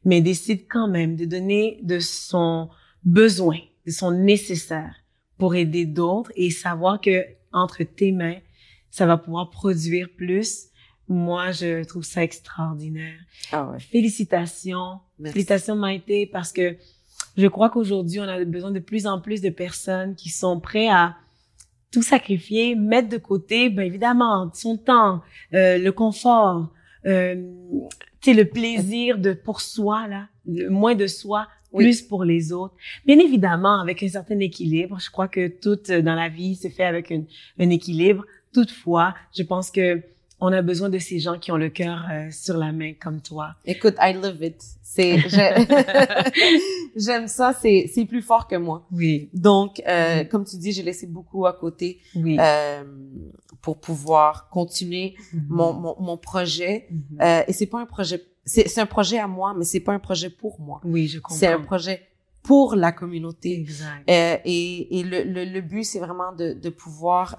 mais 0.05 0.21
décide 0.21 0.67
quand 0.69 0.87
même 0.87 1.15
de 1.15 1.25
donner 1.25 1.79
de 1.83 1.99
son 1.99 2.69
besoin, 3.03 3.57
de 3.85 3.91
son 3.91 4.11
nécessaire 4.11 4.95
pour 5.37 5.55
aider 5.55 5.85
d'autres 5.85 6.31
et 6.35 6.49
savoir 6.49 7.01
que 7.01 7.25
entre 7.51 7.83
tes 7.83 8.11
mains, 8.11 8.37
ça 8.89 9.05
va 9.05 9.17
pouvoir 9.17 9.49
produire 9.49 10.07
plus. 10.15 10.66
Moi, 11.09 11.51
je 11.51 11.83
trouve 11.85 12.03
ça 12.03 12.23
extraordinaire. 12.23 13.17
ah 13.51 13.69
ouais. 13.71 13.79
Félicitations. 13.79 14.99
Merci. 15.19 15.33
Félicitations 15.33 15.75
Maïté 15.75 16.25
parce 16.25 16.51
que 16.51 16.75
je 17.37 17.47
crois 17.47 17.69
qu'aujourd'hui, 17.69 18.19
on 18.19 18.23
a 18.23 18.43
besoin 18.43 18.71
de 18.71 18.79
plus 18.79 19.07
en 19.07 19.21
plus 19.21 19.41
de 19.41 19.49
personnes 19.49 20.15
qui 20.15 20.29
sont 20.29 20.59
prêtes 20.59 20.89
à 20.91 21.15
tout 21.91 22.01
sacrifier, 22.03 22.75
mettre 22.75 23.07
de 23.09 23.17
côté, 23.17 23.69
ben 23.69 23.83
évidemment, 23.83 24.51
son 24.53 24.75
temps, 24.77 25.21
euh, 25.53 25.77
le 25.77 25.91
confort, 25.91 26.69
euh, 27.05 27.35
tu 28.19 28.31
sais, 28.31 28.33
le 28.37 28.45
plaisir 28.45 29.17
de 29.17 29.31
pour 29.33 29.61
soi 29.61 30.07
là, 30.07 30.27
le 30.45 30.69
moins 30.69 30.95
de 30.95 31.07
soi, 31.07 31.47
Oui. 31.71 31.85
plus 31.85 32.01
pour 32.01 32.25
les 32.25 32.51
autres. 32.51 32.75
Bien 33.05 33.19
évidemment, 33.19 33.79
avec 33.79 34.03
un 34.03 34.09
certain 34.09 34.39
équilibre. 34.39 34.99
Je 34.99 35.09
crois 35.09 35.27
que 35.29 35.47
tout 35.47 35.79
euh, 35.89 36.01
dans 36.01 36.15
la 36.15 36.27
vie 36.27 36.55
se 36.55 36.67
fait 36.67 36.83
avec 36.85 37.11
un 37.11 37.69
équilibre. 37.69 38.25
Toutefois, 38.53 39.15
je 39.37 39.43
pense 39.43 39.71
que 39.71 40.01
on 40.39 40.51
a 40.53 40.61
besoin 40.61 40.89
de 40.89 40.99
ces 40.99 41.19
gens 41.19 41.37
qui 41.39 41.51
ont 41.51 41.57
le 41.57 41.69
cœur 41.69 42.05
euh, 42.11 42.29
sur 42.31 42.57
la 42.57 42.71
main 42.71 42.93
comme 42.99 43.21
toi. 43.21 43.55
Écoute, 43.65 43.95
I 43.99 44.13
love 44.13 44.41
it. 44.43 44.61
C'est, 44.83 45.17
j'aime 46.95 47.27
ça. 47.27 47.53
C'est, 47.59 47.89
c'est 47.93 48.05
plus 48.05 48.21
fort 48.21 48.47
que 48.47 48.55
moi. 48.55 48.85
Oui, 48.91 49.29
Donc, 49.33 49.81
euh, 49.87 50.21
Mhm. 50.23 50.27
comme 50.29 50.45
tu 50.45 50.57
dis, 50.57 50.71
j'ai 50.71 50.83
laissé 50.83 51.07
beaucoup 51.07 51.45
à 51.45 51.53
côté 51.53 51.99
oui. 52.15 52.37
euh, 52.39 52.83
pour 53.61 53.77
pouvoir 53.79 54.49
continuer 54.49 55.15
Mhm. 55.33 55.45
mon, 55.49 55.73
mon, 55.73 55.95
mon 55.99 56.17
projet. 56.17 56.87
Euh, 57.21 57.41
et 57.47 57.53
c'est 57.53 57.65
pas 57.65 57.79
un 57.81 57.85
projet, 57.85 58.21
c'est, 58.45 58.67
c'est 58.67 58.81
un 58.81 58.85
projet 58.85 59.17
à 59.19 59.27
moi, 59.27 59.53
mais 59.57 59.65
c'est 59.65 59.79
pas 59.79 59.93
un 59.93 59.99
projet 59.99 60.29
pour 60.29 60.59
moi. 60.61 60.81
oui, 60.83 61.07
je 61.07 61.19
comprends. 61.19 61.35
C'est 61.35 61.47
un 61.47 61.61
projet 61.61 62.01
pour 62.43 62.75
la 62.75 62.91
communauté. 62.93 63.53
Exact. 63.59 64.09
Euh, 64.09 64.37
et 64.45 64.99
et 64.99 65.03
le, 65.03 65.23
le, 65.23 65.43
le 65.45 65.61
but, 65.61 65.83
c'est 65.83 65.99
vraiment 65.99 66.31
de, 66.31 66.53
de 66.53 66.69
pouvoir 66.69 67.37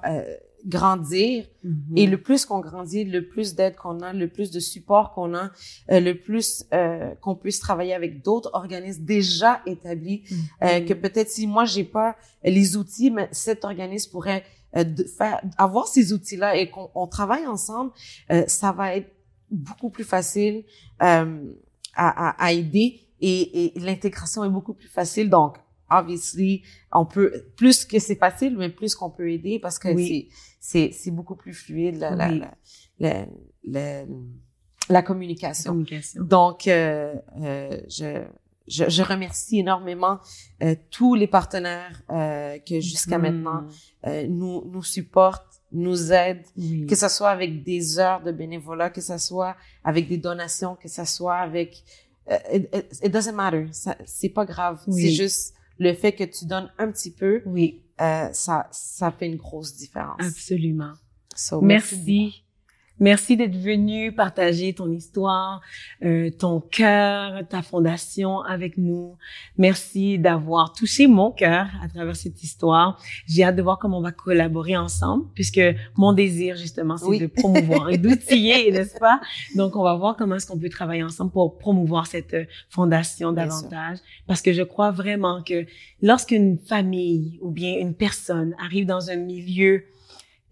grandir. 0.67 1.45
Mhm. 1.65 1.97
Et 1.97 2.07
le 2.07 2.21
plus 2.21 2.45
qu'on 2.45 2.61
grandit, 2.61 3.05
le 3.05 3.27
plus 3.29 3.55
d'aide 3.55 3.77
qu'on 3.77 4.01
a, 4.01 4.13
le 4.13 4.29
plus 4.29 4.51
de 4.51 4.61
support 4.61 5.13
qu'on 5.13 5.35
a, 5.35 5.51
euh, 5.91 6.01
le 6.01 6.15
plus 6.19 6.65
euh, 6.73 7.15
qu'on 7.21 7.35
puisse 7.35 7.61
travailler 7.61 7.95
avec 7.95 8.23
d'autres 8.23 8.51
organismes 8.55 9.05
déjà 9.05 9.61
établis, 9.67 10.25
euh, 10.63 10.81
Mhm. 10.81 10.87
que 10.87 10.95
peut-être 10.95 11.31
si 11.31 11.47
moi 11.47 11.65
j'ai 11.65 11.85
pas 11.85 12.17
les 12.45 12.77
outils, 12.77 13.11
mais 13.11 13.29
cet 13.33 13.65
organisme 13.65 14.11
pourrait 14.11 14.45
euh, 14.77 14.85
de 14.85 15.05
faire 15.05 15.41
avoir 15.57 15.87
ces 15.89 16.13
outils-là 16.13 16.57
et 16.57 16.69
qu'on 16.71 16.91
on 16.95 17.07
travaille 17.07 17.47
ensemble, 17.47 17.91
euh, 18.31 18.45
ça 18.47 18.73
va 18.73 18.95
être 18.97 19.11
beaucoup 19.51 19.89
plus 19.91 20.05
facile 20.05 20.65
euh, 21.03 21.43
à, 21.95 22.29
à, 22.29 22.45
à 22.45 22.53
aider 22.53 23.01
et, 23.21 23.65
et 23.77 23.81
l'intégration 23.81 24.45
est 24.45 24.51
beaucoup 24.51 24.75
plus 24.75 24.89
facile. 24.89 25.31
Donc, 25.31 25.57
obviously, 25.91 26.63
on 26.93 27.05
peut 27.07 27.33
plus 27.57 27.85
que 27.85 27.99
c'est 27.99 28.17
facile, 28.17 28.57
mais 28.57 28.69
plus 28.69 28.95
qu'on 28.95 29.11
peut 29.11 29.31
aider 29.31 29.59
parce 29.59 29.79
que 29.79 29.89
Oui. 29.89 30.07
c'est 30.09 30.29
c'est 30.61 30.93
c'est 30.93 31.11
beaucoup 31.11 31.37
plus 31.37 31.55
fluide 31.55 31.99
la 31.99 32.11
la, 32.15 32.29
Oui. 32.29 32.41
la, 32.41 32.51
la, 33.01 33.27
la, 33.65 34.05
la 34.89 35.03
communication. 35.03 35.73
communication. 35.73 36.23
Donc, 36.25 36.67
euh, 36.67 37.15
euh, 37.41 37.81
je, 37.89 38.25
je, 38.67 38.85
je 38.89 39.03
remercie 39.03 39.61
énormément 39.61 40.19
euh, 40.63 40.75
tous 40.91 41.15
les 41.15 41.27
partenaires 41.27 42.03
euh, 42.11 42.59
que 42.59 42.81
jusqu'à 42.81 43.19
Mhm. 43.19 43.23
maintenant 43.23 43.67
euh, 44.07 44.27
nous, 44.27 44.65
nous 44.73 44.83
supportent, 44.83 45.45
nous 45.73 46.13
aident, 46.13 46.45
Oui. 46.57 46.87
que 46.87 46.97
ce 46.97 47.09
soit 47.09 47.31
avec 47.31 47.63
des 47.63 47.99
heures 47.99 48.23
de 48.23 48.33
bénévolat, 48.33 48.91
que 48.91 49.01
ce 49.03 49.19
soit 49.19 49.57
avec 49.85 50.09
des 50.09 50.19
donations, 50.19 50.77
que 50.77 50.89
ce 50.89 51.05
soit 51.05 51.37
avec... 51.37 51.83
euh, 52.31 52.37
it, 53.03 53.11
doesn't 53.13 53.33
matter. 53.35 53.67
C'est 54.07 54.29
pas 54.31 54.45
grave. 54.47 54.81
Oui. 54.87 55.03
C'est 55.03 55.11
juste 55.13 55.55
le 55.79 55.95
fait 55.95 56.13
que 56.13 56.25
tu 56.25 56.47
donnes 56.47 56.71
un 56.79 56.91
petit 56.91 57.13
peu, 57.13 57.43
Oui, 57.47 57.83
euh, 58.01 58.29
ça, 58.33 58.69
ça 58.71 59.11
fait 59.11 59.27
une 59.27 59.37
grosse 59.37 59.75
différence. 59.77 60.21
absolument. 60.21 60.93
So, 61.37 61.61
Merci. 61.61 61.97
Merci 61.97 62.45
d'être 63.01 63.57
venu 63.57 64.13
partager 64.13 64.73
ton 64.73 64.91
histoire, 64.91 65.61
euh, 66.05 66.31
ton 66.31 66.61
cœur, 66.61 67.47
ta 67.49 67.63
fondation 67.63 68.41
avec 68.41 68.77
nous. 68.77 69.17
Merci 69.57 70.19
d'avoir 70.19 70.73
touché 70.73 71.07
mon 71.07 71.31
cœur 71.31 71.67
à 71.83 71.89
travers 71.89 72.17
cette 72.17 72.43
histoire. 72.43 73.01
J'ai 73.27 73.45
hâte 73.45 73.57
de 73.57 73.63
voir 73.63 73.79
comment 73.79 73.99
on 73.99 74.03
va 74.03 74.13
collaborer 74.13 74.77
ensemble, 74.77 75.27
puisque 75.35 75.61
mon 75.97 76.13
désir 76.13 76.57
justement, 76.57 76.97
c'est 76.97 77.07
Oui. 77.07 77.19
de 77.19 77.27
promouvoir 77.27 77.91
et 77.91 77.99
d'outiller, 77.99 78.71
n'est-ce 78.73 78.99
pas? 78.99 79.21
Donc, 79.57 79.77
on 79.77 79.83
va 79.83 79.95
voir 79.95 80.17
comment 80.17 80.37
est-ce 80.37 80.47
qu'on 80.47 80.59
peut 80.59 80.69
travailler 80.69 81.03
ensemble 81.03 81.31
pour 81.31 81.59
promouvoir 81.59 82.07
cette 82.07 82.35
euh, 82.35 82.45
fondation 82.69 83.33
davantage, 83.33 83.99
parce 84.27 84.43
que 84.43 84.53
je 84.53 84.63
crois 84.63 84.91
vraiment 84.91 85.43
que 85.43 85.67
lorsqu'une 86.03 86.59
famille 86.59 87.39
ou 87.43 87.51
bien 87.51 87.79
une 87.79 87.95
personne 87.95 88.55
arrive 88.63 88.87
dans 88.87 89.11
un 89.11 89.17
milieu 89.17 89.85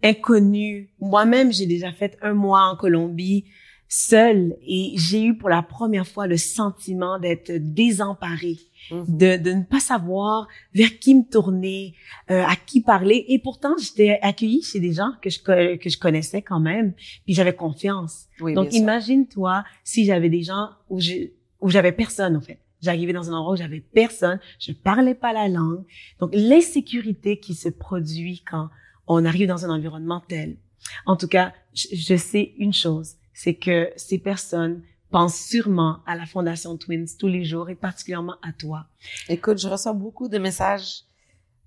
inconnu. 0.09 0.89
Moi-même, 0.99 1.51
j'ai 1.51 1.65
déjà 1.65 1.91
fait 1.91 2.17
un 2.21 2.33
mois 2.33 2.63
en 2.71 2.75
Colombie 2.75 3.45
seule 3.89 4.57
et 4.67 4.93
j'ai 4.97 5.23
eu 5.23 5.37
pour 5.37 5.47
la 5.49 5.61
première 5.61 6.05
fois 6.05 6.27
le 6.27 6.35
sentiment 6.37 7.19
d'être 7.19 7.51
désemparée, 7.53 8.57
Mhm. 8.91 9.05
de, 9.17 9.37
de 9.37 9.51
ne 9.51 9.63
pas 9.63 9.79
savoir 9.81 10.47
vers 10.73 10.97
qui 10.99 11.13
me 11.15 11.23
tourner, 11.29 11.93
euh, 12.31 12.43
à 12.45 12.55
qui 12.55 12.81
parler. 12.81 13.25
Et 13.27 13.39
pourtant, 13.39 13.75
j'étais 13.81 14.17
accueillie 14.21 14.61
chez 14.61 14.79
des 14.79 14.93
gens 14.93 15.11
que 15.21 15.29
je, 15.29 15.39
que 15.75 15.89
je 15.89 15.97
connaissais 15.97 16.41
quand 16.41 16.59
même, 16.61 16.93
puis 17.25 17.33
j'avais 17.33 17.53
confiance. 17.55 18.27
Oui, 18.39 18.53
Donc, 18.53 18.73
imagine-toi 18.73 19.63
si 19.83 20.05
j'avais 20.05 20.29
des 20.29 20.43
gens 20.43 20.69
où 20.89 20.99
je, 21.01 21.13
où 21.59 21.69
j'avais 21.69 21.91
personne, 21.91 22.37
en 22.37 22.41
fait. 22.41 22.59
J'arrivais 22.81 23.11
dans 23.13 23.29
un 23.29 23.33
endroit 23.33 23.53
où 23.53 23.57
j'avais 23.57 23.79
personne, 23.81 24.39
je 24.59 24.71
parlais 24.71 25.15
pas 25.15 25.33
la 25.33 25.47
langue. 25.49 25.83
Donc, 26.19 26.29
l'insécurité 26.33 27.39
qui 27.39 27.55
se 27.55 27.69
produit 27.69 28.43
quand 28.49 28.69
on 29.07 29.25
arrive 29.25 29.47
dans 29.47 29.65
un 29.65 29.69
environnement 29.69 30.21
tel. 30.27 30.57
En 31.05 31.15
tout 31.17 31.27
cas, 31.27 31.53
je, 31.73 31.87
je 31.93 32.15
sais 32.15 32.53
une 32.57 32.73
chose, 32.73 33.15
c'est 33.33 33.55
que 33.55 33.91
ces 33.95 34.17
personnes 34.19 34.81
pensent 35.09 35.39
sûrement 35.39 35.99
à 36.05 36.15
la 36.15 36.25
Fondation 36.25 36.77
Twins 36.77 37.05
tous 37.17 37.27
les 37.27 37.45
jours 37.45 37.69
et 37.69 37.75
particulièrement 37.75 38.35
à 38.41 38.51
toi. 38.53 38.87
Écoute, 39.29 39.57
je 39.59 39.67
reçois 39.69 39.93
beaucoup 39.93 40.27
de 40.27 40.37
messages, 40.37 41.03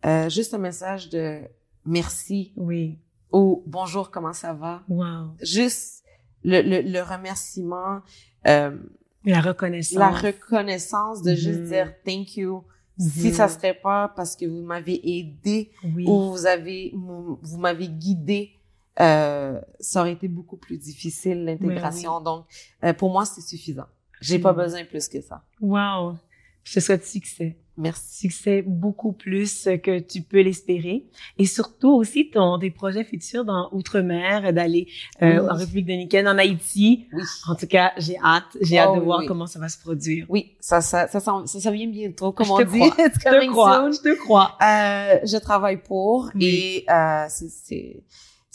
euh, 0.04 0.28
juste 0.28 0.52
un 0.54 0.58
message 0.58 1.08
de 1.08 1.40
merci 1.86 2.52
Oui. 2.56 2.98
ou 3.32 3.62
bonjour, 3.66 4.10
comment 4.10 4.32
ça 4.34 4.52
va? 4.52 4.82
Wow. 4.88 5.30
Juste 5.42 6.04
le, 6.44 6.60
le, 6.62 6.82
le 6.82 7.00
remerciement, 7.02 8.00
euh, 8.46 8.76
La 9.24 9.40
reconnaissance. 9.40 9.98
la 9.98 10.10
reconnaissance 10.10 11.22
de 11.22 11.34
juste 11.34 11.60
Mhm. 11.60 11.68
dire 11.68 11.94
thank 12.04 12.36
you. 12.36 12.64
Si 13.00 13.32
ça 13.32 13.48
serait 13.48 13.74
pas 13.74 14.12
parce 14.14 14.36
que 14.36 14.44
vous 14.44 14.62
m'avez 14.62 15.00
aidé 15.18 15.70
Oui. 15.94 16.04
ou 16.06 16.30
vous 16.32 16.46
avez 16.46 16.92
vous 16.94 17.58
m'avez 17.58 17.88
guidé, 17.88 18.52
euh, 19.00 19.60
ça 19.78 20.00
aurait 20.00 20.12
été 20.12 20.28
beaucoup 20.28 20.56
plus 20.58 20.76
difficile 20.78 21.44
l'intégration. 21.44 22.20
Donc 22.20 22.44
euh, 22.84 22.92
pour 22.92 23.10
moi 23.10 23.24
c'est 23.24 23.40
suffisant. 23.40 23.86
J'ai 24.20 24.38
pas 24.38 24.52
besoin 24.52 24.84
plus 24.84 25.08
que 25.08 25.20
ça. 25.22 25.42
Wow. 25.60 26.16
Je 26.62 26.74
te 26.74 26.80
souhaite 26.80 27.06
succès. 27.06 27.56
Merci. 27.80 28.18
Succès 28.20 28.62
beaucoup 28.66 29.12
plus 29.12 29.66
que 29.82 29.98
tu 30.00 30.20
peux 30.22 30.40
l'espérer. 30.42 31.04
Et 31.38 31.46
surtout 31.46 31.90
aussi 31.90 32.30
ton, 32.30 32.58
des 32.58 32.70
projets 32.70 33.04
futurs 33.04 33.44
dans 33.44 33.68
Outre-mer, 33.72 34.52
d'aller 34.52 34.86
euh, 35.22 35.40
Oui. 35.40 35.48
en 35.50 35.54
République 35.54 35.86
dominicaine, 35.86 36.28
en 36.28 36.36
Haïti. 36.38 37.06
Oui. 37.12 37.22
En 37.48 37.54
tout 37.54 37.66
cas, 37.66 37.92
j'ai 37.96 38.18
hâte. 38.18 38.44
J'ai 38.60 38.76
Oh, 38.76 38.80
hâte 38.82 38.94
de 38.94 38.98
oui, 39.00 39.04
voir 39.06 39.18
oui. 39.20 39.26
comment 39.26 39.46
ça 39.46 39.58
va 39.58 39.68
se 39.68 39.78
produire. 39.78 40.26
Oui, 40.28 40.52
ça 40.60 40.80
ça 40.80 41.08
ça 41.08 41.18
ça, 41.20 41.42
ça 41.46 41.70
vient 41.70 41.88
bientôt 41.88 42.32
comme 42.32 42.46
Je 42.46 42.52
on 42.52 42.58
te 42.58 42.62
dit. 42.64 42.78
crois. 42.78 42.94
Je 43.08 43.18
te 43.40 43.50
crois. 43.50 43.76
soon. 43.76 43.92
Je 43.92 44.00
te 44.00 44.18
crois. 44.18 44.58
Euh, 44.62 45.18
je 45.24 45.36
travaille 45.38 45.78
pour 45.82 46.30
et 46.38 46.84
euh, 46.90 47.24
c'est 47.28 48.02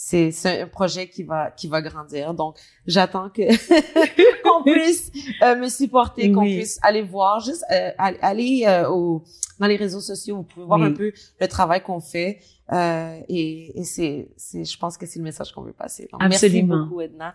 c'est 0.08 0.30
c'est 0.32 0.62
un 0.62 0.68
projet 0.68 1.10
qui 1.10 1.24
va 1.24 1.50
qui 1.50 1.68
va 1.68 1.82
grandir. 1.82 2.34
Donc 2.36 2.54
j'attends 2.86 3.30
que 3.30 3.42
qu'on 4.44 4.62
puisse 4.64 5.12
euh, 5.42 5.56
me 5.56 5.68
supporter, 5.68 6.32
qu'on 6.32 6.42
Oui. 6.44 6.58
puisse 6.58 6.78
aller 6.84 7.02
voir, 7.02 7.40
juste 7.40 7.64
euh, 7.72 7.90
aller 8.22 8.66
euh, 8.68 8.88
au 8.92 9.24
dans 9.60 9.68
les 9.68 9.78
réseaux 9.78 10.02
sociaux, 10.02 10.36
vous 10.38 10.44
pouvez 10.44 10.66
voir 10.68 10.80
Oui. 10.80 10.86
un 10.88 10.92
peu 10.92 11.12
le 11.42 11.48
travail 11.48 11.82
qu'on 11.82 12.00
fait. 12.02 12.40
Euh, 12.72 13.20
et 13.30 13.80
et 13.80 13.84
c'est 13.84 14.28
c'est 14.38 14.64
je 14.64 14.78
pense 14.78 14.96
que 14.98 15.06
c'est 15.08 15.18
le 15.20 15.24
message 15.26 15.52
qu'on 15.54 15.62
veut 15.64 15.74
passer. 15.74 16.08
Donc, 16.12 16.22
Absolument. 16.22 16.76
Merci 16.76 16.84
beaucoup 16.90 17.02
Edna. 17.02 17.34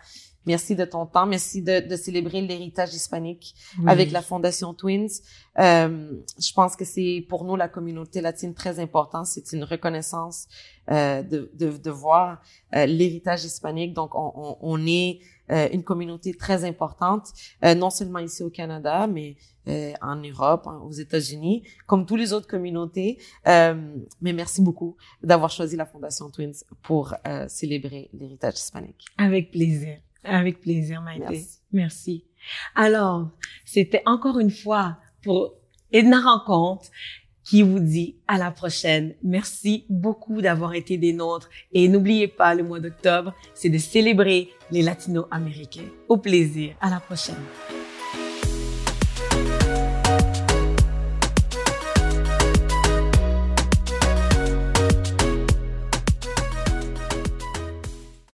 Merci 0.53 0.73
de 0.83 0.87
ton 0.95 1.05
temps. 1.15 1.27
Merci 1.37 1.59
de, 1.69 1.77
de 1.93 1.97
célébrer 2.07 2.41
l'héritage 2.51 2.93
hispanique 3.01 3.47
Oui. 3.79 3.85
avec 3.95 4.09
la 4.17 4.23
Fondation 4.31 4.71
Twins. 4.81 5.15
Euh, 5.59 6.13
je 6.47 6.53
pense 6.59 6.73
que 6.79 6.85
c'est 6.95 7.15
pour 7.31 7.41
nous, 7.47 7.57
la 7.65 7.69
communauté 7.77 8.17
latine, 8.29 8.53
très 8.63 8.75
important. 8.87 9.23
C'est 9.33 9.49
une 9.57 9.65
reconnaissance 9.75 10.39
euh, 10.91 11.23
de, 11.33 11.39
de, 11.61 11.69
de 11.87 11.91
voir 12.05 12.29
euh, 12.75 12.87
l'héritage 12.99 13.43
hispanique. 13.51 13.93
Donc, 14.01 14.11
on, 14.25 14.29
on, 14.45 14.53
on 14.73 14.79
est 15.03 15.11
euh, 15.53 15.69
une 15.77 15.85
communauté 15.91 16.31
très 16.45 16.61
importante, 16.73 17.27
euh, 17.65 17.75
non 17.83 17.91
seulement 17.99 18.23
ici 18.29 18.41
au 18.49 18.51
Canada, 18.61 18.97
mais 19.17 19.29
euh, 19.69 19.93
en 20.13 20.17
Europe, 20.31 20.65
aux 20.89 20.97
États-Unis, 21.07 21.57
comme 21.89 22.03
toutes 22.07 22.21
les 22.25 22.33
autres 22.33 22.51
communautés. 22.55 23.11
Euh, 23.47 23.75
mais 24.23 24.33
merci 24.33 24.61
beaucoup 24.67 24.93
d'avoir 25.29 25.51
choisi 25.59 25.75
la 25.83 25.87
Fondation 25.93 26.27
Twins 26.35 26.59
pour 26.83 27.05
euh, 27.27 27.47
célébrer 27.59 28.03
l'héritage 28.19 28.55
hispanique. 28.65 29.03
Avec 29.19 29.45
plaisir. 29.57 29.95
Avec 30.25 30.61
plaisir, 30.61 31.03
Maïté. 31.03 31.25
Merci. 31.29 31.59
Merci. 31.73 32.25
Alors, 32.75 33.31
c'était 33.65 34.03
encore 34.07 34.39
une 34.39 34.51
fois 34.51 34.99
pour 35.23 35.55
Edna 35.93 36.21
Rencontre 36.21 36.91
qui 37.45 37.63
vous 37.63 37.81
dit 37.81 38.17
à 38.29 38.39
la 38.39 38.51
prochaine. 38.51 39.15
Merci 39.23 39.85
beaucoup 39.89 40.41
d'avoir 40.41 40.75
été 40.75 40.97
des 40.99 41.13
nôtres 41.13 41.49
et 41.73 41.89
n'oubliez 41.89 42.29
pas, 42.29 42.55
le 42.55 42.63
mois 42.63 42.81
d'octobre, 42.81 43.35
c'est 43.55 43.71
de 43.71 43.79
célébrer 43.79 44.51
les 44.71 44.83
latino-américains. 44.83 45.89
Au 46.09 46.17
plaisir. 46.17 46.75
À 46.81 46.91
la 46.91 47.01
prochaine. 47.01 47.35